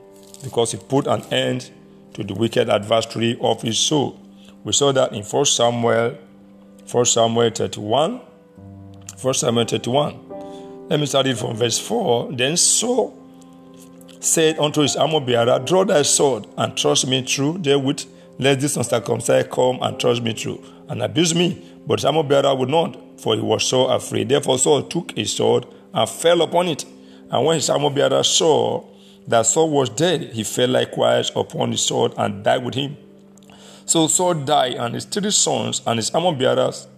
because 0.42 0.72
he 0.72 0.78
put 0.78 1.06
an 1.06 1.22
end 1.32 1.70
to 2.14 2.24
the 2.24 2.34
wicked 2.34 2.68
adversary 2.68 3.38
of 3.40 3.62
his 3.62 3.78
soul. 3.78 4.20
We 4.64 4.72
saw 4.72 4.92
that 4.92 5.12
in 5.12 5.22
1 5.22 5.44
Samuel, 5.46 6.18
1 6.90 7.04
Samuel 7.04 7.50
31. 7.50 8.20
1 9.20 9.34
Samuel 9.34 9.64
31. 9.64 10.88
Let 10.88 11.00
me 11.00 11.06
start 11.06 11.26
it 11.26 11.38
from 11.38 11.56
verse 11.56 11.78
4. 11.78 12.32
Then 12.32 12.56
Saul 12.56 13.16
said 14.20 14.58
unto 14.58 14.82
his 14.82 14.96
armor 14.96 15.20
bearer, 15.20 15.58
Draw 15.58 15.84
thy 15.84 16.02
sword 16.02 16.46
and 16.56 16.76
trust 16.76 17.06
me 17.06 17.22
through 17.22 17.58
therewith, 17.58 18.04
lest 18.38 18.60
this 18.60 18.76
uncircumcised 18.76 19.50
come 19.50 19.78
and 19.82 19.98
trust 19.98 20.22
me 20.22 20.32
through 20.32 20.62
and 20.88 21.02
abuse 21.02 21.34
me. 21.34 21.62
But 21.86 22.04
armor 22.04 22.22
bearer 22.22 22.54
would 22.54 22.68
not, 22.68 23.20
for 23.20 23.34
he 23.34 23.40
was 23.40 23.64
so 23.64 23.86
afraid. 23.86 24.28
Therefore 24.28 24.58
Saul 24.58 24.82
took 24.82 25.12
his 25.12 25.32
sword 25.32 25.66
and 25.94 26.08
fell 26.08 26.42
upon 26.42 26.68
it. 26.68 26.84
And 27.30 27.44
when 27.46 27.60
armor 27.70 27.90
bearer 27.90 28.22
saw 28.22 28.84
that 29.28 29.46
Saul 29.46 29.70
was 29.70 29.90
dead, 29.90 30.32
he 30.32 30.44
fell 30.44 30.68
likewise 30.68 31.30
upon 31.34 31.72
his 31.72 31.82
sword 31.82 32.12
and 32.16 32.44
died 32.44 32.64
with 32.64 32.74
him. 32.74 32.96
So 33.84 34.08
Saul 34.08 34.34
died, 34.34 34.74
and 34.74 34.94
his 34.94 35.04
three 35.04 35.30
sons, 35.30 35.80
and 35.86 35.98
his 35.98 36.10
armor 36.10 36.36
bearers, 36.36 36.88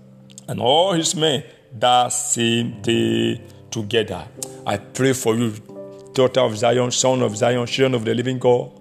and 0.49 0.61
all 0.61 0.92
his 0.92 1.14
men 1.14 1.45
that 1.78 2.09
same 2.09 2.80
day 2.80 3.42
together. 3.71 4.26
I 4.66 4.78
pray 4.78 5.12
for 5.12 5.35
you, 5.35 5.52
daughter 6.14 6.40
of 6.40 6.57
Zion, 6.57 6.90
son 6.90 7.23
of 7.23 7.37
Zion, 7.37 7.66
children 7.66 7.95
of 7.95 8.04
the 8.07 8.14
living 8.14 8.38
God. 8.38 8.73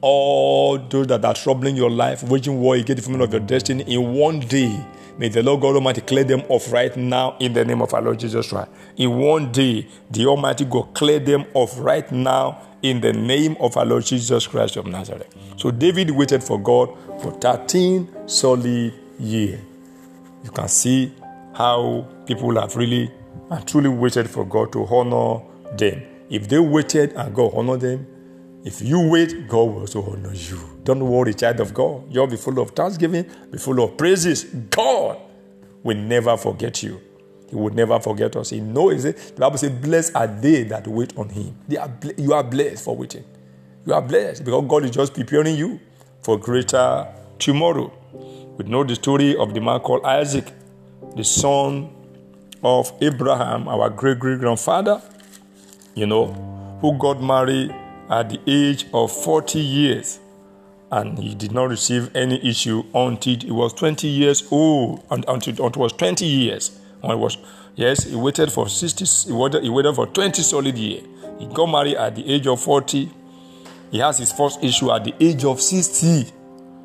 All 0.00 0.78
those 0.78 1.06
that 1.08 1.24
are 1.24 1.34
troubling 1.34 1.76
your 1.76 1.90
life, 1.90 2.22
waging 2.22 2.60
war 2.60 2.76
against 2.76 2.96
the 2.96 3.02
fulfillment 3.02 3.24
of 3.24 3.32
your 3.32 3.46
destiny 3.46 3.84
in 3.92 4.14
one 4.14 4.40
day. 4.40 4.84
May 5.18 5.28
the 5.30 5.42
Lord 5.42 5.62
God 5.62 5.74
Almighty 5.76 6.02
clear 6.02 6.24
them 6.24 6.42
off 6.48 6.70
right 6.70 6.94
now 6.94 7.36
in 7.40 7.54
the 7.54 7.64
name 7.64 7.80
of 7.80 7.94
our 7.94 8.02
Lord 8.02 8.20
Jesus 8.20 8.50
Christ. 8.50 8.70
In 8.96 9.16
one 9.16 9.50
day, 9.50 9.88
the 10.10 10.26
Almighty 10.26 10.66
God 10.66 10.92
clear 10.92 11.18
them 11.18 11.46
off 11.54 11.78
right 11.78 12.10
now 12.12 12.60
in 12.82 13.00
the 13.00 13.12
name 13.12 13.56
of 13.58 13.76
our 13.78 13.86
Lord 13.86 14.04
Jesus 14.04 14.46
Christ 14.46 14.76
of 14.76 14.86
Nazareth. 14.86 15.34
So 15.56 15.70
David 15.70 16.10
waited 16.10 16.42
for 16.42 16.60
God 16.60 16.90
for 17.22 17.32
13 17.32 18.28
solid 18.28 18.92
years. 19.18 19.60
You 20.44 20.50
can 20.50 20.68
see 20.68 21.14
how 21.54 22.06
people 22.26 22.60
have 22.60 22.76
really 22.76 23.10
and 23.50 23.66
truly 23.66 23.88
waited 23.88 24.28
for 24.28 24.44
God 24.44 24.72
to 24.72 24.84
honor 24.86 25.42
them. 25.76 26.02
If 26.28 26.48
they 26.48 26.58
waited 26.58 27.12
and 27.14 27.34
God 27.34 27.52
honored 27.54 27.80
them, 27.80 28.06
if 28.66 28.82
you 28.82 29.00
wait, 29.08 29.46
God 29.46 29.62
will 29.62 29.80
also 29.82 30.02
honor 30.10 30.34
you. 30.34 30.58
Don't 30.82 31.08
worry, 31.08 31.32
child 31.34 31.60
of 31.60 31.72
God. 31.72 32.02
You'll 32.12 32.26
be 32.26 32.36
full 32.36 32.58
of 32.58 32.72
thanksgiving, 32.72 33.24
be 33.48 33.58
full 33.58 33.80
of 33.80 33.96
praises. 33.96 34.42
God 34.42 35.18
will 35.84 35.96
never 35.96 36.36
forget 36.36 36.82
you. 36.82 37.00
He 37.48 37.54
will 37.54 37.72
never 37.72 38.00
forget 38.00 38.34
us. 38.34 38.50
He 38.50 38.58
knows 38.58 39.04
it. 39.04 39.16
The 39.36 39.40
Bible 39.40 39.58
says, 39.58 39.70
Blessed 39.70 40.16
are 40.16 40.26
they 40.26 40.64
that 40.64 40.88
wait 40.88 41.16
on 41.16 41.28
him. 41.28 41.56
They 41.68 41.76
are, 41.76 41.88
you 42.18 42.32
are 42.32 42.42
blessed 42.42 42.84
for 42.84 42.96
waiting. 42.96 43.22
You 43.86 43.94
are 43.94 44.02
blessed 44.02 44.44
because 44.44 44.64
God 44.66 44.84
is 44.84 44.90
just 44.90 45.14
preparing 45.14 45.54
you 45.54 45.78
for 46.22 46.36
greater 46.36 47.06
tomorrow. 47.38 47.92
We 48.58 48.64
know 48.64 48.82
the 48.82 48.96
story 48.96 49.36
of 49.36 49.54
the 49.54 49.60
man 49.60 49.78
called 49.78 50.04
Isaac, 50.04 50.52
the 51.14 51.22
son 51.22 51.88
of 52.64 52.92
Abraham, 53.00 53.68
our 53.68 53.90
great 53.90 54.18
great 54.18 54.40
grandfather, 54.40 55.00
you 55.94 56.06
know, 56.06 56.32
who 56.80 56.98
got 56.98 57.22
married 57.22 57.72
at 58.10 58.30
the 58.30 58.40
age 58.46 58.86
of 58.92 59.10
40 59.12 59.58
years 59.58 60.20
and 60.92 61.18
he 61.18 61.34
did 61.34 61.52
not 61.52 61.68
receive 61.68 62.14
any 62.14 62.44
issue 62.48 62.84
until 62.94 63.36
he 63.36 63.50
was 63.50 63.72
20 63.74 64.06
years 64.06 64.46
old 64.50 65.04
until, 65.10 65.32
until 65.32 65.66
it 65.66 65.76
was 65.76 65.92
20 65.92 66.24
years. 66.24 66.78
When 67.00 67.18
was 67.18 67.36
yes 67.74 68.04
he 68.04 68.14
waited 68.14 68.52
for 68.52 68.68
60 68.68 69.28
he 69.28 69.32
waited, 69.32 69.64
he 69.64 69.70
waited 69.70 69.94
for 69.94 70.06
20 70.06 70.42
solid 70.42 70.78
years. 70.78 71.04
He 71.38 71.46
got 71.46 71.66
married 71.66 71.96
at 71.96 72.14
the 72.14 72.28
age 72.32 72.46
of 72.46 72.60
40 72.60 73.10
he 73.90 73.98
has 73.98 74.18
his 74.18 74.32
first 74.32 74.62
issue 74.62 74.90
at 74.92 75.04
the 75.04 75.14
age 75.20 75.44
of 75.44 75.60
60 75.60 76.24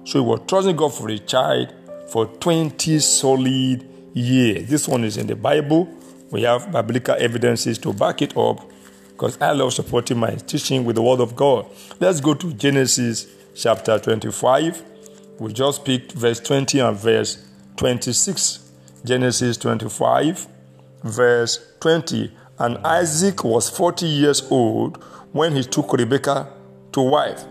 so 0.03 0.19
he 0.19 0.25
was 0.25 0.41
trusting 0.47 0.75
god 0.75 0.93
for 0.93 1.09
a 1.09 1.19
child 1.19 1.73
for 2.09 2.25
20 2.25 2.99
solid 2.99 3.87
years. 4.13 4.67
This 4.69 4.87
one 4.87 5.03
is 5.03 5.17
in 5.17 5.27
the 5.27 5.35
bible. 5.35 5.87
We 6.31 6.43
have 6.43 6.71
biblical 6.71 7.15
evidences 7.17 7.77
to 7.79 7.93
back 7.93 8.21
it 8.21 8.35
up 8.35 8.70
because 9.21 9.37
i 9.41 9.51
love 9.51 9.71
supporting 9.71 10.17
my 10.17 10.31
teaching 10.35 10.83
with 10.83 10.95
the 10.95 11.01
word 11.01 11.19
of 11.19 11.35
god 11.35 11.65
let's 11.99 12.19
go 12.19 12.33
to 12.33 12.51
genesis 12.53 13.27
chapter 13.55 13.99
25. 13.99 14.83
We 15.39 15.53
just 15.53 15.85
picked 15.85 16.13
verse 16.13 16.39
20 16.39 16.79
and 16.79 16.97
verse 16.97 17.45
26. 17.77 18.71
Genesis 19.03 19.57
25, 19.57 20.47
verse 21.03 21.59
20. 21.79 22.31
And 22.59 22.77
Isaac 22.79 23.43
was 23.43 23.69
40 23.69 24.05
years 24.05 24.43
old 24.51 25.03
when 25.31 25.55
he 25.55 25.63
took 25.63 25.93
Rebekah 25.93 26.51
to 26.91 27.01
wife, 27.01 27.43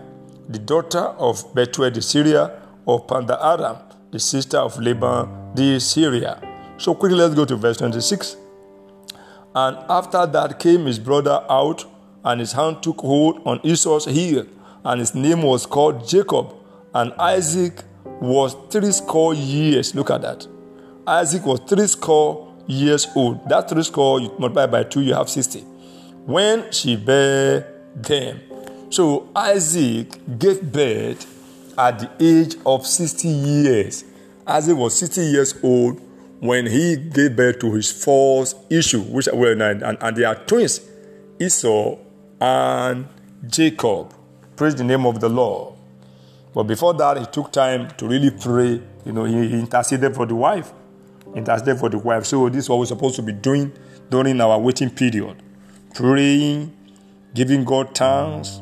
the 0.47 0.59
daughter 0.59 0.99
of 0.99 1.53
Bethuel 1.53 1.91
the 1.91 2.01
Syria 2.01 2.61
of 2.87 3.07
Padanaram, 3.07 3.81
the 4.11 4.19
sister 4.19 4.57
of 4.57 4.79
Laban 4.79 5.55
the 5.55 5.79
Syria. 5.79 6.39
So 6.77 6.95
quickly 6.95 7.17
let's 7.17 7.35
go 7.35 7.45
to 7.45 7.55
verse 7.55 7.77
26. 7.77 8.37
And 9.53 9.77
after 9.89 10.25
that 10.25 10.59
came 10.59 10.85
his 10.85 10.99
brother 10.99 11.43
out, 11.49 11.85
and 12.23 12.39
his 12.39 12.53
hand 12.53 12.83
took 12.83 13.01
hold 13.01 13.41
on 13.45 13.59
Esau's 13.63 14.05
heel 14.05 14.45
and 14.83 14.99
his 14.99 15.13
name 15.13 15.43
was 15.43 15.65
called 15.65 16.07
Jacob. 16.07 16.53
And 16.93 17.13
Isaac 17.13 17.83
was 18.03 18.55
three 18.69 18.91
score 18.91 19.33
years. 19.33 19.95
Look 19.95 20.09
at 20.09 20.21
that. 20.21 20.47
Isaac 21.05 21.45
was 21.45 21.59
three 21.61 21.87
score 21.87 22.53
years 22.67 23.07
old. 23.15 23.47
That 23.49 23.69
three 23.69 23.83
score, 23.83 24.19
you 24.19 24.29
multiply 24.39 24.65
by 24.65 24.83
two, 24.83 25.01
you 25.01 25.13
have 25.13 25.29
60. 25.29 25.61
When 26.25 26.71
she 26.71 26.95
bare 26.95 27.67
them. 27.95 28.41
So 28.89 29.29
Isaac 29.35 30.37
gave 30.37 30.71
birth 30.71 31.27
at 31.77 31.99
the 31.99 32.11
age 32.19 32.55
of 32.65 32.85
60 32.85 33.27
years. 33.27 34.03
Isaac 34.45 34.75
was 34.75 34.97
60 34.97 35.21
years 35.21 35.55
old 35.63 36.01
when 36.41 36.65
he 36.65 36.95
gave 36.95 37.35
birth 37.35 37.59
to 37.59 37.71
his 37.71 37.91
first 37.91 38.57
issue, 38.67 39.01
which 39.01 39.27
were 39.31 39.51
and, 39.51 39.83
and 39.83 40.17
they 40.17 40.23
are 40.23 40.33
twins, 40.33 40.81
Esau 41.39 41.97
and 42.39 43.07
Jacob. 43.47 44.11
Praise 44.55 44.73
the 44.73 44.83
name 44.83 45.05
of 45.05 45.19
the 45.19 45.29
Lord. 45.29 45.75
But 46.55 46.63
before 46.63 46.95
that, 46.95 47.19
he 47.19 47.25
took 47.27 47.51
time 47.51 47.91
to 47.91 48.07
really 48.07 48.31
pray. 48.31 48.81
You 49.05 49.11
know, 49.11 49.25
he, 49.25 49.53
interceded 49.53 50.15
for 50.15 50.25
the 50.25 50.33
wife. 50.33 50.73
Interceded 51.35 51.77
for 51.77 51.89
the 51.89 51.99
wife. 51.99 52.25
So 52.25 52.49
this 52.49 52.65
is 52.65 52.69
what 52.69 52.79
we're 52.79 52.85
supposed 52.87 53.17
to 53.17 53.21
be 53.21 53.33
doing 53.33 53.71
during 54.09 54.41
our 54.41 54.57
waiting 54.57 54.89
period. 54.89 55.41
Praying, 55.93 56.75
giving 57.35 57.63
God 57.63 57.95
thanks, 57.95 58.61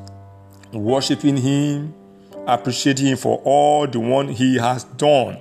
worshiping 0.73 1.37
Him, 1.37 1.93
appreciating 2.45 3.07
Him 3.07 3.17
for 3.17 3.41
all 3.45 3.87
the 3.87 4.01
one 4.01 4.27
He 4.27 4.57
has 4.57 4.83
done. 4.83 5.39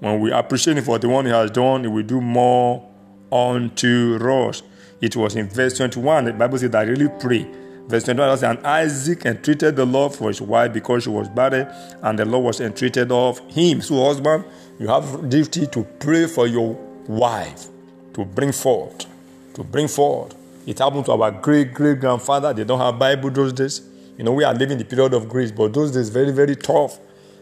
When 0.00 0.20
we 0.20 0.32
appreciate 0.32 0.76
Him 0.76 0.84
for 0.84 0.98
the 0.98 1.08
one 1.08 1.26
He 1.26 1.30
has 1.32 1.50
done, 1.50 1.82
He 1.82 1.88
will 1.88 2.02
do 2.02 2.20
more 2.20 2.88
unto 3.30 4.18
us. 4.18 4.62
It 5.00 5.14
was 5.16 5.36
in 5.36 5.48
verse 5.48 5.76
21, 5.76 6.24
the 6.24 6.32
Bible 6.32 6.58
says 6.58 6.70
that 6.70 6.86
I 6.86 6.90
really 6.90 7.08
pray 7.20 7.46
Verse 7.88 8.02
21 8.02 8.38
says, 8.38 8.42
And 8.42 8.66
Isaac 8.66 9.26
entreated 9.26 9.76
the 9.76 9.84
Lord 9.84 10.12
for 10.12 10.28
his 10.28 10.40
wife 10.40 10.72
because 10.72 11.04
she 11.04 11.08
was 11.08 11.28
barren, 11.28 11.68
and 12.02 12.18
the 12.18 12.24
Lord 12.24 12.44
was 12.44 12.60
entreated 12.60 13.12
of 13.12 13.38
him. 13.50 13.80
So, 13.80 14.04
husband, 14.04 14.44
you 14.78 14.88
have 14.88 15.28
duty 15.28 15.66
to 15.68 15.84
pray 16.00 16.26
for 16.26 16.46
your 16.46 16.74
wife 17.06 17.68
to 18.14 18.24
bring 18.24 18.50
forth. 18.50 19.06
To 19.54 19.62
bring 19.62 19.86
forth. 19.86 20.34
It 20.66 20.80
happened 20.80 21.04
to 21.06 21.12
our 21.12 21.30
great 21.30 21.72
great 21.72 22.00
grandfather. 22.00 22.52
They 22.52 22.64
don't 22.64 22.80
have 22.80 22.98
Bible 22.98 23.30
those 23.30 23.52
days. 23.52 23.82
You 24.18 24.24
know, 24.24 24.32
we 24.32 24.42
are 24.42 24.52
living 24.54 24.78
the 24.78 24.84
period 24.84 25.14
of 25.14 25.28
grace, 25.28 25.52
but 25.52 25.72
those 25.72 25.92
days 25.92 26.08
very, 26.08 26.32
very 26.32 26.56
tough. 26.56 26.98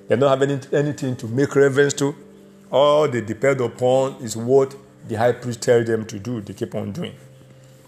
They 0.09 0.17
don't 0.17 0.29
have 0.29 0.43
any, 0.43 0.61
anything 0.73 1.17
to 1.17 1.27
make 1.27 1.55
reference 1.57 1.95
to. 1.95 2.15
All 2.75 3.07
they 3.07 3.21
depend 3.21 3.61
upon 3.61 4.15
is 4.15 4.37
what 4.37 4.75
the 5.07 5.15
high 5.15 5.31
priest 5.31 5.63
tells 5.63 5.87
them 5.87 6.05
to 6.07 6.19
do. 6.19 6.41
They 6.41 6.55
keep 6.55 6.75
on 6.75 6.91
doing. 6.91 7.15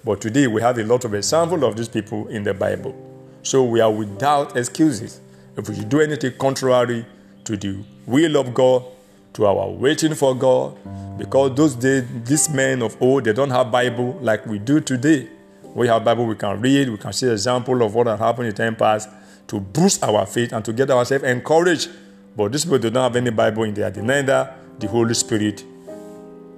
But 0.05 0.21
today 0.21 0.47
we 0.47 0.63
have 0.63 0.79
a 0.79 0.85
lot 0.85 1.05
of 1.05 1.13
examples 1.13 1.65
of 1.65 1.77
these 1.77 1.89
people 1.89 2.29
in 2.29 2.45
the 2.45 2.55
Bible. 2.55 2.95
So 3.43 3.65
we 3.65 3.81
are 3.81 3.91
without 3.91 4.57
excuses. 4.57 5.21
If 5.57 5.69
we 5.69 5.75
do 5.87 6.01
anything 6.01 6.35
contrary 6.39 7.05
to 7.47 7.57
the 7.57 7.83
will 8.07 8.37
of 8.37 8.55
God, 8.55 8.85
to 9.33 9.47
our 9.47 9.69
waiting 9.71 10.15
for 10.15 10.37
God, 10.37 10.79
because 11.19 11.57
those 11.57 11.75
days, 11.75 12.05
these 12.23 12.49
men 12.49 12.81
of 12.81 12.97
old, 13.03 13.25
they 13.25 13.33
don't 13.33 13.51
have 13.51 13.73
Bible 13.73 14.17
like 14.23 14.47
we 14.47 14.61
do 14.61 14.81
today. 14.81 15.29
We 15.65 15.89
have 15.89 16.05
Bible 16.05 16.27
we 16.27 16.37
can 16.37 16.61
read, 16.61 16.91
we 16.91 16.97
can 16.97 17.13
see 17.13 17.29
example 17.29 17.83
of 17.83 17.93
what 17.93 18.07
has 18.07 18.21
happened 18.21 18.47
in 18.47 18.55
time 18.55 18.77
past 18.77 19.09
to 19.49 19.59
boost 19.59 20.05
our 20.05 20.25
faith 20.27 20.53
and 20.53 20.65
to 20.65 20.73
get 20.73 20.93
ourselves 20.93 21.25
encouraged. 21.25 21.91
But 22.37 22.53
these 22.53 22.65
people 22.65 22.79
do 22.79 22.91
not 22.93 23.03
have 23.03 23.17
any 23.17 23.31
Bible 23.31 23.65
in 23.65 23.75
their 23.75 23.91
neither 23.91 24.55
the 24.79 24.89
Holy 24.89 25.15
Spirit 25.15 25.65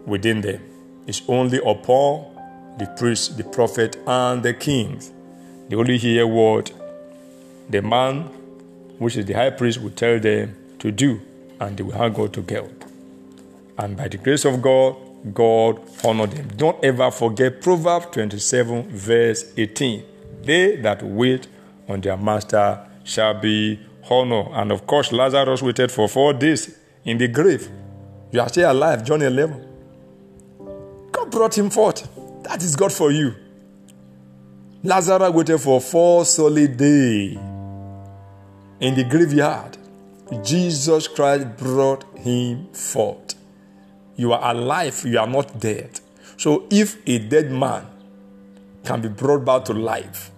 within 0.07 0.41
them. 0.41 0.61
It's 1.07 1.23
only 1.29 1.59
upon 1.59 2.27
the 2.79 2.87
priest, 2.99 3.37
the 3.37 3.45
prophet, 3.45 3.97
and 4.07 4.43
the 4.43 4.55
kings. 4.55 5.11
They 5.69 5.77
only 5.77 5.99
hear 5.99 6.27
what 6.27 6.73
the 7.69 7.83
man, 7.83 8.23
which 8.99 9.17
is 9.17 9.27
the 9.27 9.35
high 9.35 9.51
priest, 9.51 9.81
will 9.81 9.91
tell 9.91 10.19
them 10.19 10.57
to 10.79 10.91
do, 10.91 11.21
and 11.61 11.77
they 11.77 11.83
will 11.83 11.93
hang 11.93 12.13
God 12.13 12.33
to 12.35 12.43
God. 12.43 12.71
And 13.77 13.97
by 13.97 14.09
the 14.09 14.19
grace 14.19 14.45
of 14.45 14.61
God, 14.63 14.97
God 15.35 15.81
honor 16.05 16.27
them. 16.27 16.49
Don't 16.57 16.83
ever 16.85 17.11
forget 17.11 17.61
Proverbs 17.61 18.07
27, 18.13 18.91
verse 18.91 19.53
18. 19.57 20.05
They 20.43 20.77
that 20.77 21.03
wait 21.03 21.49
on 21.89 22.01
their 22.01 22.17
master 22.17 22.87
shall 23.05 23.35
be 23.35 23.81
honored. 24.09 24.49
And 24.53 24.73
of 24.73 24.87
course, 24.87 25.13
Lazarus 25.13 25.63
waited 25.63 25.91
for 25.91 26.09
four 26.09 26.33
days 26.33 26.77
in 27.05 27.19
the 27.19 27.29
grave. 27.29 27.69
You 28.31 28.41
are 28.41 28.49
still 28.49 28.71
alive, 28.71 29.05
John 29.05 29.23
11. 29.23 29.67
God 31.13 31.31
brought 31.31 31.57
him 31.57 31.71
forth. 31.71 32.09
That 32.45 32.63
is 32.63 32.77
God 32.77 32.93
for 32.93 33.11
you. 33.11 33.35
Lazarus 34.85 35.31
waited 35.33 35.59
for 35.59 35.81
four 35.81 36.25
solid 36.25 36.77
days 36.77 37.37
in 38.81 38.95
the 38.95 39.05
graveyard. 39.05 39.77
Jesus 40.45 41.09
Christ 41.09 41.57
brought 41.57 42.05
him 42.19 42.69
forth. 42.73 43.35
You 44.17 44.33
are 44.33 44.55
alive, 44.55 45.03
you 45.07 45.19
are 45.19 45.27
not 45.27 45.59
dead. 45.59 46.01
So 46.37 46.67
if 46.71 46.97
a 47.07 47.19
dead 47.19 47.51
man 47.51 47.87
can 48.85 49.01
be 49.01 49.09
brought 49.09 49.45
back 49.45 49.65
to 49.67 49.73
life, 49.73 50.31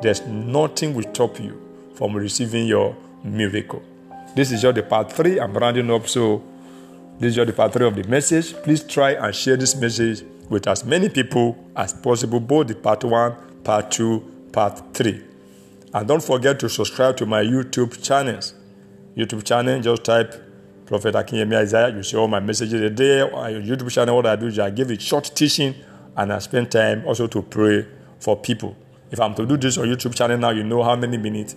there's 0.00 0.22
nothing 0.22 0.94
will 0.94 1.12
stop 1.12 1.40
you 1.40 1.60
from 1.94 2.14
receiving 2.14 2.66
your 2.66 2.96
miracle. 3.22 3.82
This 4.34 4.52
is 4.52 4.62
just 4.62 4.74
the 4.74 4.82
part 4.82 5.12
three. 5.12 5.38
I'm 5.38 5.54
rounding 5.54 5.90
up, 5.90 6.08
so 6.08 6.42
this 7.18 7.36
is 7.36 7.54
part 7.54 7.72
three 7.72 7.86
of 7.86 7.94
the 7.94 8.04
message. 8.04 8.54
Please 8.62 8.82
try 8.82 9.12
and 9.12 9.34
share 9.34 9.56
this 9.56 9.76
message 9.76 10.24
with 10.48 10.66
as 10.66 10.84
many 10.84 11.08
people 11.08 11.56
as 11.76 11.92
possible, 11.92 12.40
both 12.40 12.66
the 12.66 12.74
part 12.74 13.04
one, 13.04 13.36
part 13.62 13.90
two, 13.90 14.20
part 14.52 14.82
three. 14.94 15.22
And 15.92 16.08
don't 16.08 16.22
forget 16.22 16.58
to 16.60 16.68
subscribe 16.68 17.16
to 17.18 17.26
my 17.26 17.42
YouTube 17.42 18.02
channels. 18.02 18.54
YouTube 19.16 19.44
channel, 19.44 19.80
just 19.80 20.04
type 20.04 20.34
Prophet 20.86 21.14
Akinyemi 21.14 21.56
Isaiah. 21.56 21.94
You 21.94 22.02
see 22.02 22.16
all 22.16 22.28
my 22.28 22.40
messages 22.40 22.80
a 22.80 22.90
day 22.90 23.20
on 23.22 23.52
your 23.52 23.62
YouTube 23.62 23.90
channel. 23.90 24.16
What 24.16 24.26
I 24.26 24.36
do 24.36 24.46
is 24.48 24.58
I 24.58 24.70
give 24.70 24.90
it 24.90 25.00
short 25.00 25.30
teaching 25.34 25.74
and 26.16 26.32
I 26.32 26.38
spend 26.40 26.72
time 26.72 27.06
also 27.06 27.26
to 27.28 27.42
pray 27.42 27.86
for 28.18 28.36
people. 28.36 28.76
If 29.10 29.20
I'm 29.20 29.34
to 29.36 29.46
do 29.46 29.56
this 29.56 29.78
on 29.78 29.86
YouTube 29.86 30.14
channel 30.16 30.36
now, 30.36 30.50
you 30.50 30.64
know 30.64 30.82
how 30.82 30.96
many 30.96 31.16
minutes 31.16 31.54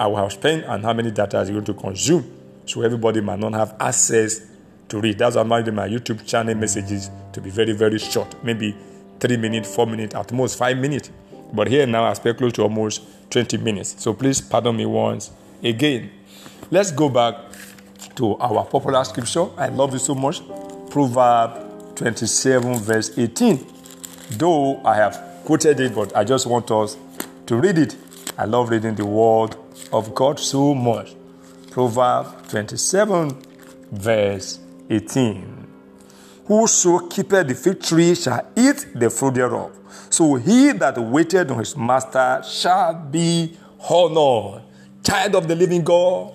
I 0.00 0.08
will 0.08 0.16
have 0.16 0.32
spent 0.32 0.64
and 0.64 0.84
how 0.84 0.92
many 0.92 1.12
data 1.12 1.40
is 1.40 1.50
going 1.50 1.64
to 1.64 1.74
consume. 1.74 2.34
So 2.66 2.82
everybody 2.82 3.20
might 3.20 3.38
not 3.38 3.54
have 3.54 3.76
access 3.80 4.47
to 4.88 5.00
read. 5.00 5.18
That's 5.18 5.36
why 5.36 5.42
I'm 5.42 5.48
my 5.48 5.88
YouTube 5.88 6.26
channel 6.26 6.54
messages 6.54 7.10
to 7.32 7.40
be 7.40 7.50
very, 7.50 7.72
very 7.72 7.98
short. 7.98 8.42
Maybe 8.42 8.76
three 9.20 9.36
minutes, 9.36 9.74
four 9.74 9.86
minutes, 9.86 10.14
at 10.14 10.32
most 10.32 10.58
five 10.58 10.78
minutes. 10.78 11.10
But 11.52 11.68
here 11.68 11.86
now 11.86 12.04
I 12.04 12.12
spend 12.12 12.38
close 12.38 12.52
to 12.54 12.62
almost 12.62 13.02
20 13.30 13.56
minutes. 13.58 13.96
So 14.02 14.12
please 14.12 14.40
pardon 14.40 14.76
me 14.76 14.86
once 14.86 15.30
again. 15.62 16.10
Let's 16.70 16.92
go 16.92 17.08
back 17.08 17.34
to 18.16 18.36
our 18.38 18.64
popular 18.64 19.04
scripture. 19.04 19.46
I 19.56 19.68
love 19.68 19.92
you 19.92 19.98
so 19.98 20.14
much. 20.14 20.42
Proverb 20.90 21.96
27, 21.96 22.78
verse 22.78 23.16
18. 23.18 23.66
Though 24.32 24.82
I 24.84 24.96
have 24.96 25.42
quoted 25.44 25.80
it, 25.80 25.94
but 25.94 26.14
I 26.16 26.24
just 26.24 26.46
want 26.46 26.70
us 26.70 26.96
to 27.46 27.56
read 27.56 27.78
it. 27.78 27.96
I 28.36 28.44
love 28.44 28.70
reading 28.70 28.94
the 28.94 29.06
word 29.06 29.56
of 29.92 30.14
God 30.14 30.38
so 30.38 30.74
much. 30.74 31.14
Proverbs 31.70 32.50
27, 32.50 33.36
verse 33.92 34.60
18. 34.88 35.66
Whoso 36.46 37.00
keepeth 37.08 37.46
the 37.46 37.54
fig 37.54 37.80
tree 37.82 38.14
shall 38.14 38.50
eat 38.56 38.86
the 38.94 39.10
fruit 39.10 39.34
thereof. 39.34 39.72
So 40.10 40.36
he 40.36 40.72
that 40.72 40.98
waited 40.98 41.50
on 41.50 41.58
his 41.58 41.76
master 41.76 42.42
shall 42.48 42.94
be 42.94 43.56
honored. 43.88 44.62
Child 45.04 45.34
of 45.36 45.48
the 45.48 45.54
living 45.54 45.84
God, 45.84 46.32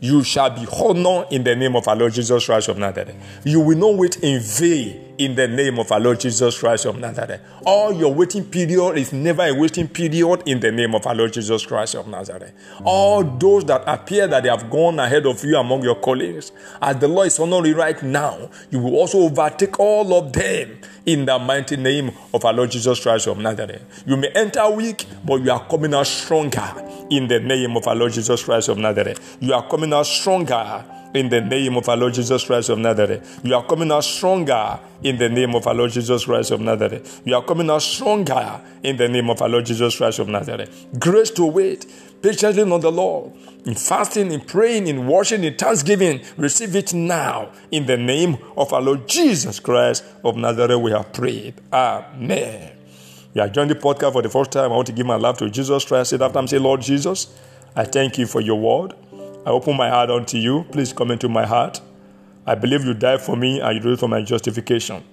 you 0.00 0.22
shall 0.22 0.50
be 0.50 0.66
honored 0.66 1.32
in 1.32 1.42
the 1.42 1.56
name 1.56 1.74
of 1.74 1.88
our 1.88 1.96
Lord 1.96 2.12
Jesus 2.12 2.46
Christ 2.46 2.68
of 2.68 2.78
Nazareth. 2.78 3.16
You 3.44 3.60
will 3.60 3.76
not 3.76 3.94
wait 3.94 4.16
in 4.18 4.40
vain 4.40 5.05
in 5.18 5.34
the 5.34 5.48
name 5.48 5.78
of 5.78 5.90
our 5.92 6.00
Lord 6.00 6.20
Jesus 6.20 6.58
Christ 6.58 6.84
of 6.86 6.98
Nazareth. 6.98 7.40
All 7.64 7.92
your 7.92 8.12
waiting 8.12 8.44
period 8.44 8.98
is 8.98 9.12
never 9.12 9.42
a 9.42 9.52
waiting 9.52 9.88
period 9.88 10.42
in 10.46 10.60
the 10.60 10.70
name 10.70 10.94
of 10.94 11.06
our 11.06 11.14
Lord 11.14 11.32
Jesus 11.32 11.64
Christ 11.64 11.94
of 11.94 12.06
Nazareth. 12.06 12.52
All 12.84 13.24
those 13.24 13.64
that 13.66 13.82
appear 13.86 14.26
that 14.28 14.42
they 14.42 14.48
have 14.48 14.70
gone 14.70 14.98
ahead 14.98 15.26
of 15.26 15.42
you 15.44 15.56
among 15.56 15.82
your 15.82 15.96
colleagues, 15.96 16.52
as 16.80 16.96
the 16.96 17.08
Lord 17.08 17.28
is 17.28 17.38
honoring 17.38 17.74
right 17.74 18.02
now, 18.02 18.50
you 18.70 18.78
will 18.78 18.96
also 18.96 19.18
overtake 19.20 19.78
all 19.80 20.12
of 20.14 20.32
them 20.32 20.78
in 21.06 21.24
the 21.24 21.38
mighty 21.38 21.76
name 21.76 22.10
of 22.34 22.44
our 22.44 22.52
Lord 22.52 22.70
Jesus 22.70 23.00
Christ 23.00 23.26
of 23.26 23.38
Nazareth. 23.38 24.04
You 24.06 24.16
may 24.16 24.28
enter 24.28 24.68
weak, 24.70 25.06
but 25.24 25.36
you 25.36 25.50
are 25.50 25.66
coming 25.68 25.94
out 25.94 26.06
stronger 26.06 26.72
in 27.10 27.28
the 27.28 27.40
name 27.40 27.76
of 27.76 27.86
our 27.86 27.94
Lord 27.94 28.12
Jesus 28.12 28.42
Christ 28.42 28.68
of 28.68 28.78
Nazareth. 28.78 29.38
You 29.40 29.54
are 29.54 29.66
coming 29.68 29.92
out 29.92 30.06
stronger 30.06 30.84
in 31.16 31.28
the 31.28 31.40
name 31.40 31.76
of 31.76 31.88
our 31.88 31.96
Lord 31.96 32.14
Jesus 32.14 32.44
Christ 32.44 32.68
of 32.68 32.78
Nazareth. 32.78 33.40
You 33.42 33.54
are 33.54 33.64
coming 33.64 33.90
out 33.90 34.04
stronger 34.04 34.78
in 35.02 35.18
the 35.18 35.28
name 35.28 35.54
of 35.54 35.66
our 35.66 35.74
Lord 35.74 35.90
Jesus 35.90 36.24
Christ 36.24 36.50
of 36.50 36.60
Nazareth. 36.60 37.22
You 37.24 37.34
are 37.34 37.42
coming 37.42 37.70
out 37.70 37.82
stronger 37.82 38.60
in 38.82 38.96
the 38.96 39.08
name 39.08 39.30
of 39.30 39.42
our 39.42 39.48
Lord 39.48 39.66
Jesus 39.66 39.96
Christ 39.96 40.18
of 40.18 40.28
Nazareth. 40.28 40.86
Grace 40.98 41.30
to 41.32 41.46
wait 41.46 41.86
patiently 42.22 42.70
on 42.70 42.80
the 42.80 42.92
Lord. 42.92 43.32
In 43.64 43.74
fasting, 43.74 44.30
in 44.30 44.40
praying, 44.42 44.86
in 44.86 45.06
worshiping, 45.08 45.44
in 45.44 45.56
thanksgiving, 45.56 46.22
receive 46.36 46.76
it 46.76 46.94
now 46.94 47.50
in 47.70 47.86
the 47.86 47.96
name 47.96 48.38
of 48.56 48.72
our 48.72 48.80
Lord 48.80 49.08
Jesus 49.08 49.58
Christ 49.58 50.04
of 50.24 50.36
Nazareth. 50.36 50.80
We 50.80 50.92
have 50.92 51.12
prayed. 51.12 51.54
Amen. 51.72 52.72
You 53.34 53.42
are 53.42 53.48
joining 53.48 53.74
the 53.74 53.74
podcast 53.74 54.12
for 54.12 54.22
the 54.22 54.30
first 54.30 54.52
time. 54.52 54.72
I 54.72 54.74
want 54.74 54.86
to 54.86 54.92
give 54.92 55.04
my 55.04 55.16
love 55.16 55.36
to 55.38 55.50
Jesus 55.50 55.84
Christ. 55.84 56.10
Say 56.10 56.18
after 56.18 56.38
I'm 56.38 56.46
saying, 56.46 56.62
Lord 56.62 56.80
Jesus, 56.80 57.34
I 57.74 57.84
thank 57.84 58.16
you 58.16 58.26
for 58.26 58.40
your 58.40 58.58
word. 58.58 58.94
I 59.46 59.50
open 59.50 59.76
my 59.76 59.88
heart 59.88 60.10
unto 60.10 60.38
you. 60.38 60.64
Please 60.72 60.92
come 60.92 61.12
into 61.12 61.28
my 61.28 61.46
heart. 61.46 61.80
I 62.44 62.56
believe 62.56 62.84
you 62.84 62.94
died 62.94 63.20
for 63.20 63.36
me 63.36 63.60
and 63.60 63.76
you 63.76 63.80
did 63.80 63.92
it 63.92 64.00
for 64.00 64.08
my 64.08 64.20
justification. 64.20 65.04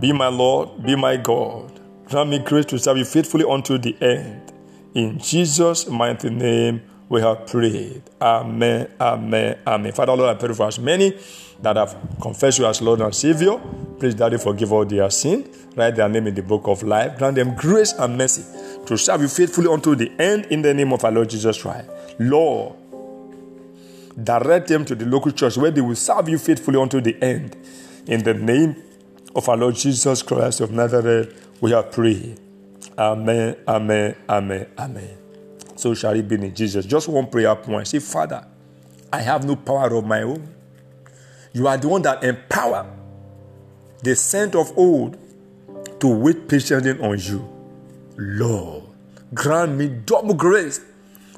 Be 0.00 0.12
my 0.12 0.28
Lord, 0.28 0.80
be 0.84 0.94
my 0.94 1.16
God. 1.16 1.80
Grant 2.06 2.30
me 2.30 2.38
grace 2.38 2.66
to 2.66 2.78
serve 2.78 2.98
you 2.98 3.04
faithfully 3.04 3.44
unto 3.44 3.78
the 3.78 3.96
end. 4.00 4.52
In 4.94 5.18
Jesus' 5.18 5.88
mighty 5.88 6.30
name, 6.30 6.82
we 7.08 7.20
have 7.20 7.48
prayed. 7.48 8.02
Amen, 8.20 8.88
amen, 9.00 9.58
amen. 9.66 9.92
Father, 9.92 10.14
Lord, 10.14 10.36
I 10.36 10.38
pray 10.38 10.54
for 10.54 10.68
as 10.68 10.78
many 10.78 11.18
that 11.62 11.76
have 11.76 11.96
confessed 12.20 12.60
you 12.60 12.66
as 12.66 12.80
Lord 12.80 13.00
and 13.00 13.14
Savior. 13.14 13.60
Please, 13.98 14.14
Daddy, 14.14 14.38
forgive 14.38 14.72
all 14.72 14.84
their 14.84 15.10
sin. 15.10 15.50
Write 15.74 15.96
their 15.96 16.08
name 16.08 16.28
in 16.28 16.34
the 16.34 16.42
book 16.42 16.68
of 16.68 16.84
life. 16.84 17.18
Grant 17.18 17.34
them 17.34 17.56
grace 17.56 17.92
and 17.92 18.16
mercy 18.16 18.44
to 18.86 18.96
serve 18.96 19.22
you 19.22 19.28
faithfully 19.28 19.66
unto 19.66 19.96
the 19.96 20.12
end 20.20 20.46
in 20.46 20.62
the 20.62 20.72
name 20.72 20.92
of 20.92 21.04
our 21.04 21.10
Lord 21.10 21.30
Jesus 21.30 21.60
Christ. 21.60 21.88
Lord, 22.18 22.76
direct 24.22 24.68
them 24.68 24.84
to 24.84 24.94
the 24.94 25.04
local 25.06 25.32
church 25.32 25.56
where 25.56 25.70
they 25.70 25.80
will 25.80 25.96
serve 25.96 26.28
you 26.28 26.38
faithfully 26.38 26.80
unto 26.80 27.00
the 27.00 27.20
end. 27.22 27.56
In 28.06 28.22
the 28.22 28.34
name 28.34 28.82
of 29.34 29.48
our 29.48 29.56
Lord 29.56 29.74
Jesus 29.74 30.22
Christ 30.22 30.60
of 30.60 30.70
Nazareth, 30.70 31.50
we 31.60 31.72
have 31.72 31.90
prayed. 31.90 32.38
Amen, 32.96 33.56
amen, 33.66 34.14
amen, 34.28 34.66
amen. 34.78 35.18
So 35.76 35.94
shall 35.94 36.14
it 36.14 36.28
be 36.28 36.36
in 36.36 36.54
Jesus. 36.54 36.86
Just 36.86 37.08
one 37.08 37.26
prayer 37.26 37.56
point. 37.56 37.88
Say, 37.88 37.98
Father, 37.98 38.46
I 39.12 39.20
have 39.20 39.44
no 39.44 39.56
power 39.56 39.92
of 39.94 40.04
my 40.04 40.22
own. 40.22 40.48
You 41.52 41.66
are 41.66 41.76
the 41.76 41.88
one 41.88 42.02
that 42.02 42.22
empower 42.22 42.86
the 44.02 44.14
saint 44.14 44.54
of 44.54 44.76
old 44.76 45.16
to 46.00 46.08
wait 46.08 46.48
patiently 46.48 46.92
on 47.00 47.18
you. 47.18 47.48
Lord, 48.16 48.84
grant 49.32 49.76
me 49.76 49.88
double 49.88 50.34
grace 50.34 50.80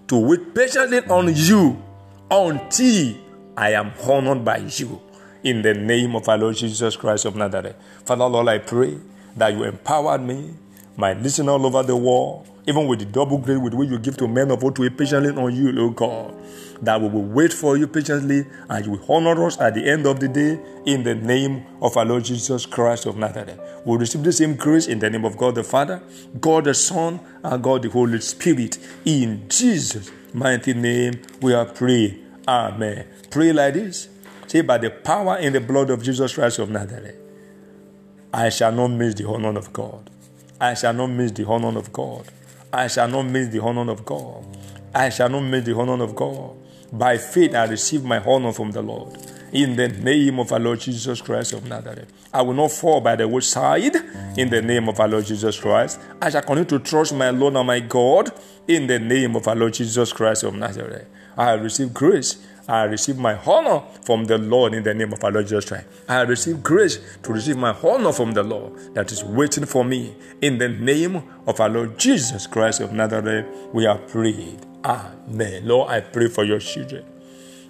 to 0.09 0.19
wait 0.19 0.55
patiently 0.55 1.01
on 1.01 1.35
you 1.35 1.83
until 2.31 3.15
I 3.57 3.73
am 3.73 3.93
honored 4.09 4.45
by 4.45 4.59
you. 4.59 5.01
In 5.43 5.63
the 5.63 5.75
name 5.75 6.17
of 6.17 6.29
our 6.29 6.39
Lord 6.39 6.57
Jesus 6.57 6.97
Christ 6.97 7.25
of 7.25 7.37
Nazareth. 7.37 7.77
Father, 8.05 8.27
Lord, 8.27 8.49
I 8.49 8.59
pray 8.59 8.99
that 9.37 9.53
you 9.53 9.63
empowered 9.63 10.21
me, 10.21 10.55
my 10.97 11.13
listener 11.13 11.53
all 11.53 11.67
over 11.67 11.85
the 11.85 11.95
world, 11.95 12.49
even 12.67 12.89
with 12.89 12.99
the 12.99 13.05
double 13.05 13.39
grace 13.39 13.59
with 13.59 13.75
which 13.75 13.89
you 13.89 13.99
give 13.99 14.17
to 14.17 14.27
men 14.27 14.51
of 14.51 14.65
old 14.65 14.75
to 14.75 14.83
wait 14.83 14.99
patiently 14.99 15.31
on 15.31 15.55
you, 15.55 15.71
Lord 15.71 15.95
God. 15.95 16.35
That 16.83 17.01
we 17.01 17.09
will 17.09 17.23
wait 17.23 17.53
for 17.53 17.77
you 17.77 17.87
patiently 17.87 18.45
and 18.69 18.85
you 18.85 18.93
will 18.93 19.13
honor 19.13 19.47
us 19.47 19.59
at 19.61 19.75
the 19.75 19.89
end 19.89 20.05
of 20.05 20.19
the 20.19 20.29
day 20.29 20.61
in 20.85 21.05
the 21.05 21.15
name 21.15 21.65
of 21.81 21.97
our 21.97 22.05
Lord 22.05 22.25
Jesus 22.25 22.67
Christ 22.67 23.07
of 23.07 23.17
Nazareth. 23.17 23.61
We 23.85 23.93
will 23.93 23.99
receive 23.99 24.25
the 24.25 24.33
same 24.33 24.57
grace 24.57 24.89
in 24.89 24.99
the 24.99 25.09
name 25.09 25.25
of 25.25 25.37
God 25.37 25.55
the 25.55 25.63
Father, 25.63 26.03
God 26.41 26.65
the 26.65 26.75
Son, 26.75 27.21
and 27.45 27.63
God 27.63 27.83
the 27.83 27.89
Holy 27.89 28.21
Spirit. 28.21 28.79
In 29.05 29.49
Jesus' 29.49 30.11
mighty 30.33 30.75
name, 30.75 31.23
we 31.41 31.55
are 31.55 31.65
praying. 31.65 32.25
Amen. 32.47 33.07
Pray 33.31 33.53
like 33.53 33.75
this. 33.75 34.09
Say, 34.47 34.61
by 34.61 34.79
the 34.79 34.91
power 34.91 35.39
in 35.39 35.53
the 35.53 35.61
blood 35.61 35.91
of 35.91 36.03
Jesus 36.03 36.35
Christ 36.35 36.59
of 36.61 36.71
Nazareth, 36.71 37.17
I 38.33 38.49
shall 38.51 38.73
not 38.73 38.89
miss 38.89 39.15
the 39.15 39.27
honor 39.29 39.57
of 39.59 39.73
God. 39.73 40.11
I 40.61 40.75
shall 40.75 40.93
not 40.93 41.09
miss 41.09 41.33
the 41.33 41.47
honor 41.47 41.77
of 41.77 41.93
God. 41.93 42.31
I 42.73 42.87
shall 42.87 43.09
not 43.09 43.23
miss 43.25 43.49
the 43.49 43.61
honor 43.63 43.91
of 43.91 44.05
God. 44.05 44.45
I 44.95 45.09
shall 45.09 45.29
not 45.29 45.41
miss 45.41 45.65
the 45.65 45.77
honor 45.77 46.03
of 46.03 46.15
God. 46.15 46.57
By 46.93 47.19
faith, 47.19 47.55
I 47.55 47.65
receive 47.65 48.05
my 48.05 48.19
honor 48.19 48.53
from 48.53 48.71
the 48.71 48.83
Lord. 48.83 49.17
In 49.53 49.77
the 49.77 49.89
name 49.89 50.39
of 50.39 50.53
our 50.53 50.59
Lord 50.59 50.81
Jesus 50.81 51.21
Christ 51.21 51.53
of 51.53 51.67
Nazareth. 51.67 52.13
I 52.33 52.43
will 52.43 52.55
not 52.55 52.73
fall 52.73 53.01
by 53.01 53.17
the 53.17 53.29
wayside. 53.29 53.97
In 54.37 54.51
the 54.51 54.61
name 54.61 54.89
of 54.89 54.99
our 55.01 55.09
Lord 55.09 55.25
Jesus 55.25 55.59
Christ. 55.59 56.01
I 56.21 56.31
shall 56.31 56.43
continue 56.43 56.65
to 56.67 56.79
trust 56.79 57.15
my 57.15 57.31
Lord 57.31 57.55
and 57.55 57.67
my 57.67 57.81
God. 57.81 58.31
In 58.67 58.87
the 58.87 58.99
name 58.99 59.37
of 59.37 59.47
our 59.49 59.55
Lord 59.55 59.75
Jesus 59.75 60.13
Christ 60.13 60.43
of 60.43 60.55
Nazareth. 60.55 61.07
I 61.37 61.51
have 61.51 61.63
received 61.63 61.95
grace. 61.95 62.45
I 62.69 62.83
receive 62.83 63.17
my 63.17 63.37
honor 63.47 63.83
from 64.03 64.25
the 64.25 64.39
Lord 64.39 64.75
in 64.75 64.83
the 64.83 64.93
name 64.93 65.13
of 65.13 65.23
our 65.23 65.31
Lord 65.31 65.47
Jesus 65.47 65.67
Christ. 65.67 65.87
I 66.09 66.23
receive 66.23 66.65
grace 66.65 66.99
to 67.23 67.33
receive 67.33 67.57
my 67.57 67.77
honor 67.83 68.13
from 68.13 68.33
the 68.33 68.43
Lord 68.43 68.95
that 68.95 69.13
is 69.13 69.23
waiting 69.23 69.67
for 69.67 69.85
me. 69.85 70.17
In 70.41 70.59
the 70.59 70.69
name 70.69 71.23
of 71.47 71.61
our 71.61 71.69
Lord 71.69 71.97
Jesus 71.97 72.49
Christ 72.49 72.81
of 72.81 72.93
Nazareth, 72.93 73.47
we 73.73 73.85
have 73.85 74.09
prayed. 74.09 74.59
Amen. 74.85 75.67
Lord, 75.69 75.91
I 75.91 76.01
pray 76.01 76.29
for 76.29 76.43
your 76.43 76.59
children. 76.59 77.05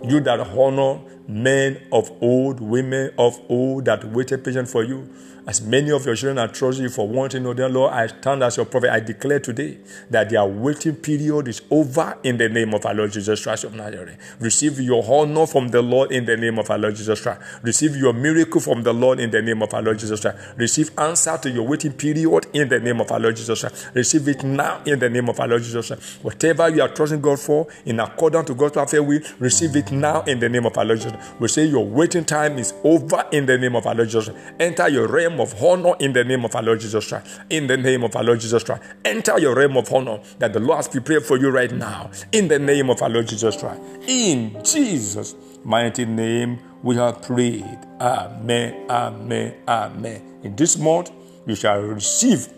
You 0.04 0.20
that 0.20 0.40
honor 0.40 1.00
men 1.28 1.80
of 1.92 2.10
old, 2.20 2.60
women 2.60 3.10
of 3.18 3.40
old 3.48 3.86
that 3.86 4.04
waited 4.04 4.44
patient 4.44 4.68
for 4.68 4.84
you. 4.84 5.08
As 5.46 5.62
many 5.62 5.92
of 5.92 6.04
your 6.04 6.16
children 6.16 6.38
are 6.38 6.48
trusting 6.48 6.82
you 6.82 6.90
for 6.90 7.06
one 7.06 7.30
thing 7.30 7.46
or 7.46 7.54
the 7.54 7.66
other, 7.66 7.72
Lord, 7.72 7.92
I 7.92 8.08
stand 8.08 8.42
as 8.42 8.56
your 8.56 8.66
prophet. 8.66 8.90
I 8.90 8.98
declare 8.98 9.38
today 9.38 9.78
that 10.10 10.28
their 10.28 10.44
waiting 10.44 10.96
period 10.96 11.46
is 11.46 11.62
over 11.70 12.18
in 12.24 12.36
the 12.36 12.48
name 12.48 12.74
of 12.74 12.84
our 12.84 12.92
Lord 12.92 13.12
Jesus 13.12 13.44
Christ 13.44 13.62
of 13.62 13.72
Nazareth. 13.72 14.18
Receive 14.40 14.80
your 14.80 15.04
honor 15.08 15.46
from 15.46 15.68
the 15.68 15.80
Lord 15.80 16.10
in 16.10 16.24
the 16.24 16.36
name 16.36 16.58
of 16.58 16.68
our 16.68 16.78
Lord 16.78 16.96
Jesus 16.96 17.20
Christ. 17.20 17.40
Receive 17.62 17.94
your 17.94 18.12
miracle 18.12 18.60
from 18.60 18.82
the 18.82 18.92
Lord 18.92 19.20
in 19.20 19.30
the 19.30 19.40
name 19.40 19.62
of 19.62 19.72
our 19.72 19.82
Lord 19.82 20.00
Jesus 20.00 20.20
Christ. 20.20 20.36
Receive 20.56 20.90
answer 20.98 21.38
to 21.38 21.48
your 21.48 21.64
waiting 21.64 21.92
period 21.92 22.48
in 22.52 22.68
the 22.68 22.80
name 22.80 23.00
of 23.00 23.12
our 23.12 23.20
Lord 23.20 23.36
Jesus 23.36 23.60
Christ. 23.60 23.90
Receive 23.94 24.26
it 24.26 24.42
now 24.42 24.82
in 24.84 24.98
the 24.98 25.08
name 25.08 25.28
of 25.28 25.38
our 25.38 25.46
Lord 25.46 25.62
Jesus 25.62 25.86
Christ. 25.86 26.24
Whatever 26.24 26.70
you 26.70 26.82
are 26.82 26.88
trusting 26.88 27.20
God 27.20 27.38
for, 27.38 27.68
in 27.84 28.00
accordance 28.00 28.48
to 28.48 28.54
God's 28.56 28.72
perfect 28.72 29.04
will, 29.04 29.20
receive 29.38 29.76
it 29.76 29.92
now 29.92 30.22
in 30.22 30.40
the 30.40 30.48
name 30.48 30.66
of 30.66 30.76
our 30.76 30.84
Lord 30.84 30.98
Jesus 30.98 31.12
Christ. 31.12 31.34
We 31.38 31.46
say 31.46 31.66
your 31.66 31.86
waiting 31.86 32.24
time 32.24 32.58
is 32.58 32.74
over 32.82 33.24
in 33.30 33.46
the 33.46 33.56
name 33.56 33.76
of 33.76 33.86
our 33.86 33.94
Lord 33.94 34.08
Jesus 34.08 34.28
Christ. 34.28 34.54
Enter 34.58 34.88
your 34.88 35.06
realm 35.06 35.35
of 35.40 35.62
honor 35.62 35.94
in 36.00 36.12
the 36.12 36.24
name 36.24 36.44
of 36.44 36.54
our 36.54 36.62
Lord 36.62 36.80
Jesus 36.80 37.08
Christ. 37.08 37.40
In 37.50 37.66
the 37.66 37.76
name 37.76 38.02
of 38.04 38.14
our 38.16 38.24
Lord 38.24 38.40
Jesus 38.40 38.62
Christ. 38.64 38.82
Enter 39.04 39.38
your 39.38 39.54
realm 39.54 39.76
of 39.76 39.92
honor 39.92 40.20
that 40.38 40.52
the 40.52 40.60
Lord 40.60 40.76
has 40.76 40.88
prepared 40.88 41.24
for 41.24 41.36
you 41.36 41.50
right 41.50 41.72
now. 41.72 42.10
In 42.32 42.48
the 42.48 42.58
name 42.58 42.90
of 42.90 43.02
our 43.02 43.08
Lord 43.08 43.28
Jesus 43.28 43.56
Christ. 43.56 43.80
In 44.06 44.62
Jesus' 44.64 45.34
mighty 45.64 46.04
name, 46.04 46.58
we 46.82 46.96
have 46.96 47.22
prayed. 47.22 47.78
Amen, 48.00 48.90
amen, 48.90 49.54
amen. 49.66 50.40
In 50.42 50.56
this 50.56 50.76
month, 50.78 51.10
you 51.46 51.54
shall 51.54 51.80
receive 51.80 52.48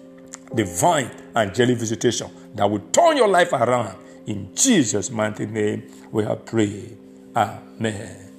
divine 0.55 1.11
angelic 1.37 1.79
visitation 1.79 2.31
that 2.55 2.69
will 2.71 2.81
turn 2.93 3.17
your 3.17 3.29
life 3.29 3.53
around. 3.53 3.97
In 4.27 4.55
Jesus' 4.55 5.11
mighty 5.11 5.47
name, 5.47 5.83
we 6.11 6.25
have 6.25 6.45
prayed. 6.45 6.99
Amen. 7.35 8.33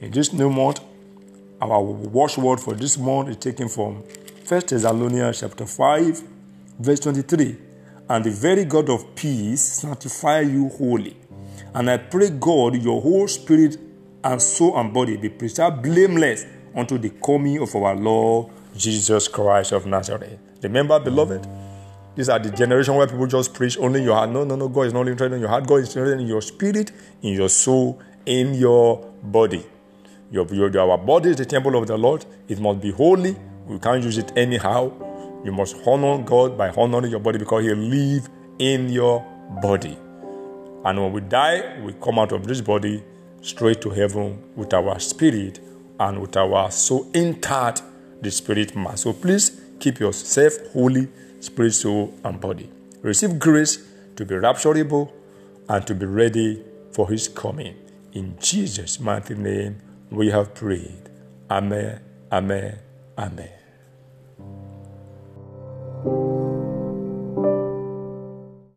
In 0.00 0.10
this 0.10 0.32
new 0.32 0.50
month, 0.50 0.80
our 1.60 1.82
watchword 1.82 2.60
for 2.60 2.74
this 2.74 2.96
month 2.96 3.28
is 3.28 3.36
taken 3.36 3.68
from 3.68 3.96
1 3.96 4.60
Thessalonians 4.66 5.40
chapter 5.40 5.66
5, 5.66 6.22
verse 6.78 7.00
23. 7.00 7.56
And 8.08 8.24
the 8.24 8.30
very 8.30 8.64
God 8.64 8.88
of 8.88 9.14
peace 9.14 9.62
sanctify 9.62 10.40
you 10.40 10.68
wholly. 10.70 11.16
And 11.74 11.90
I 11.90 11.98
pray 11.98 12.30
God, 12.30 12.76
your 12.82 13.00
whole 13.00 13.28
spirit 13.28 13.76
and 14.24 14.40
soul 14.40 14.76
and 14.78 14.92
body 14.92 15.16
be 15.16 15.28
preserved 15.28 15.82
blameless 15.82 16.44
unto 16.74 16.98
the 16.98 17.10
coming 17.10 17.58
of 17.58 17.74
our 17.76 17.94
Lord 17.94 18.52
Jesus 18.76 19.28
Christ 19.28 19.72
of 19.72 19.86
Nazareth. 19.86 20.38
Remember, 20.62 20.98
beloved, 20.98 21.46
these 22.16 22.28
are 22.28 22.38
the 22.38 22.50
generation 22.50 22.94
where 22.96 23.06
people 23.06 23.26
just 23.26 23.54
preach 23.54 23.78
only 23.78 24.02
your 24.02 24.14
heart. 24.14 24.30
No, 24.30 24.44
no, 24.44 24.56
no. 24.56 24.68
God 24.68 24.82
is 24.82 24.92
not 24.92 25.06
interested 25.06 25.34
in 25.34 25.40
your 25.40 25.48
heart. 25.48 25.66
God 25.66 25.76
is 25.76 25.94
interested 25.94 26.20
in 26.20 26.26
your 26.26 26.42
spirit, 26.42 26.90
in 27.22 27.34
your 27.34 27.48
soul, 27.48 28.00
in 28.26 28.54
your 28.54 28.98
body. 29.22 29.64
Your, 30.30 30.46
your, 30.54 30.78
our 30.78 30.98
body 30.98 31.30
is 31.30 31.36
the 31.36 31.44
temple 31.44 31.76
of 31.76 31.86
the 31.86 31.96
Lord. 31.96 32.24
It 32.48 32.60
must 32.60 32.80
be 32.80 32.92
holy. 32.92 33.36
We 33.66 33.78
can't 33.78 34.02
use 34.02 34.18
it 34.18 34.32
anyhow. 34.36 34.92
You 35.44 35.52
must 35.52 35.76
honor 35.86 36.22
God 36.22 36.56
by 36.56 36.70
honoring 36.70 37.10
your 37.10 37.20
body 37.20 37.38
because 37.38 37.64
He 37.64 37.74
lives 37.74 38.28
in 38.58 38.88
your 38.90 39.20
body. 39.62 39.98
And 40.84 41.02
when 41.02 41.12
we 41.12 41.20
die, 41.20 41.80
we 41.82 41.94
come 41.94 42.18
out 42.18 42.32
of 42.32 42.46
this 42.46 42.60
body 42.60 43.02
straight 43.42 43.80
to 43.82 43.90
heaven 43.90 44.42
with 44.54 44.72
our 44.72 44.98
spirit 44.98 45.60
and 45.98 46.20
with 46.20 46.36
our 46.36 46.70
soul 46.70 47.10
intact, 47.12 47.82
the 48.22 48.30
spirit 48.30 48.76
man. 48.76 48.96
So 48.96 49.12
please 49.12 49.60
keep 49.78 49.98
yourself 49.98 50.54
holy, 50.72 51.08
spirit, 51.40 51.72
soul, 51.72 52.14
and 52.24 52.40
body. 52.40 52.70
Receive 53.02 53.38
grace 53.38 53.86
to 54.16 54.24
be 54.24 54.34
rapturable 54.34 55.10
and 55.68 55.86
to 55.86 55.94
be 55.94 56.06
ready 56.06 56.62
for 56.92 57.08
his 57.08 57.28
coming. 57.28 57.76
In 58.12 58.36
Jesus' 58.40 59.00
mighty 59.00 59.34
name, 59.34 59.80
we 60.10 60.30
have 60.30 60.54
prayed. 60.54 61.10
Amen, 61.50 62.00
amen, 62.32 62.78
amen. 63.18 63.59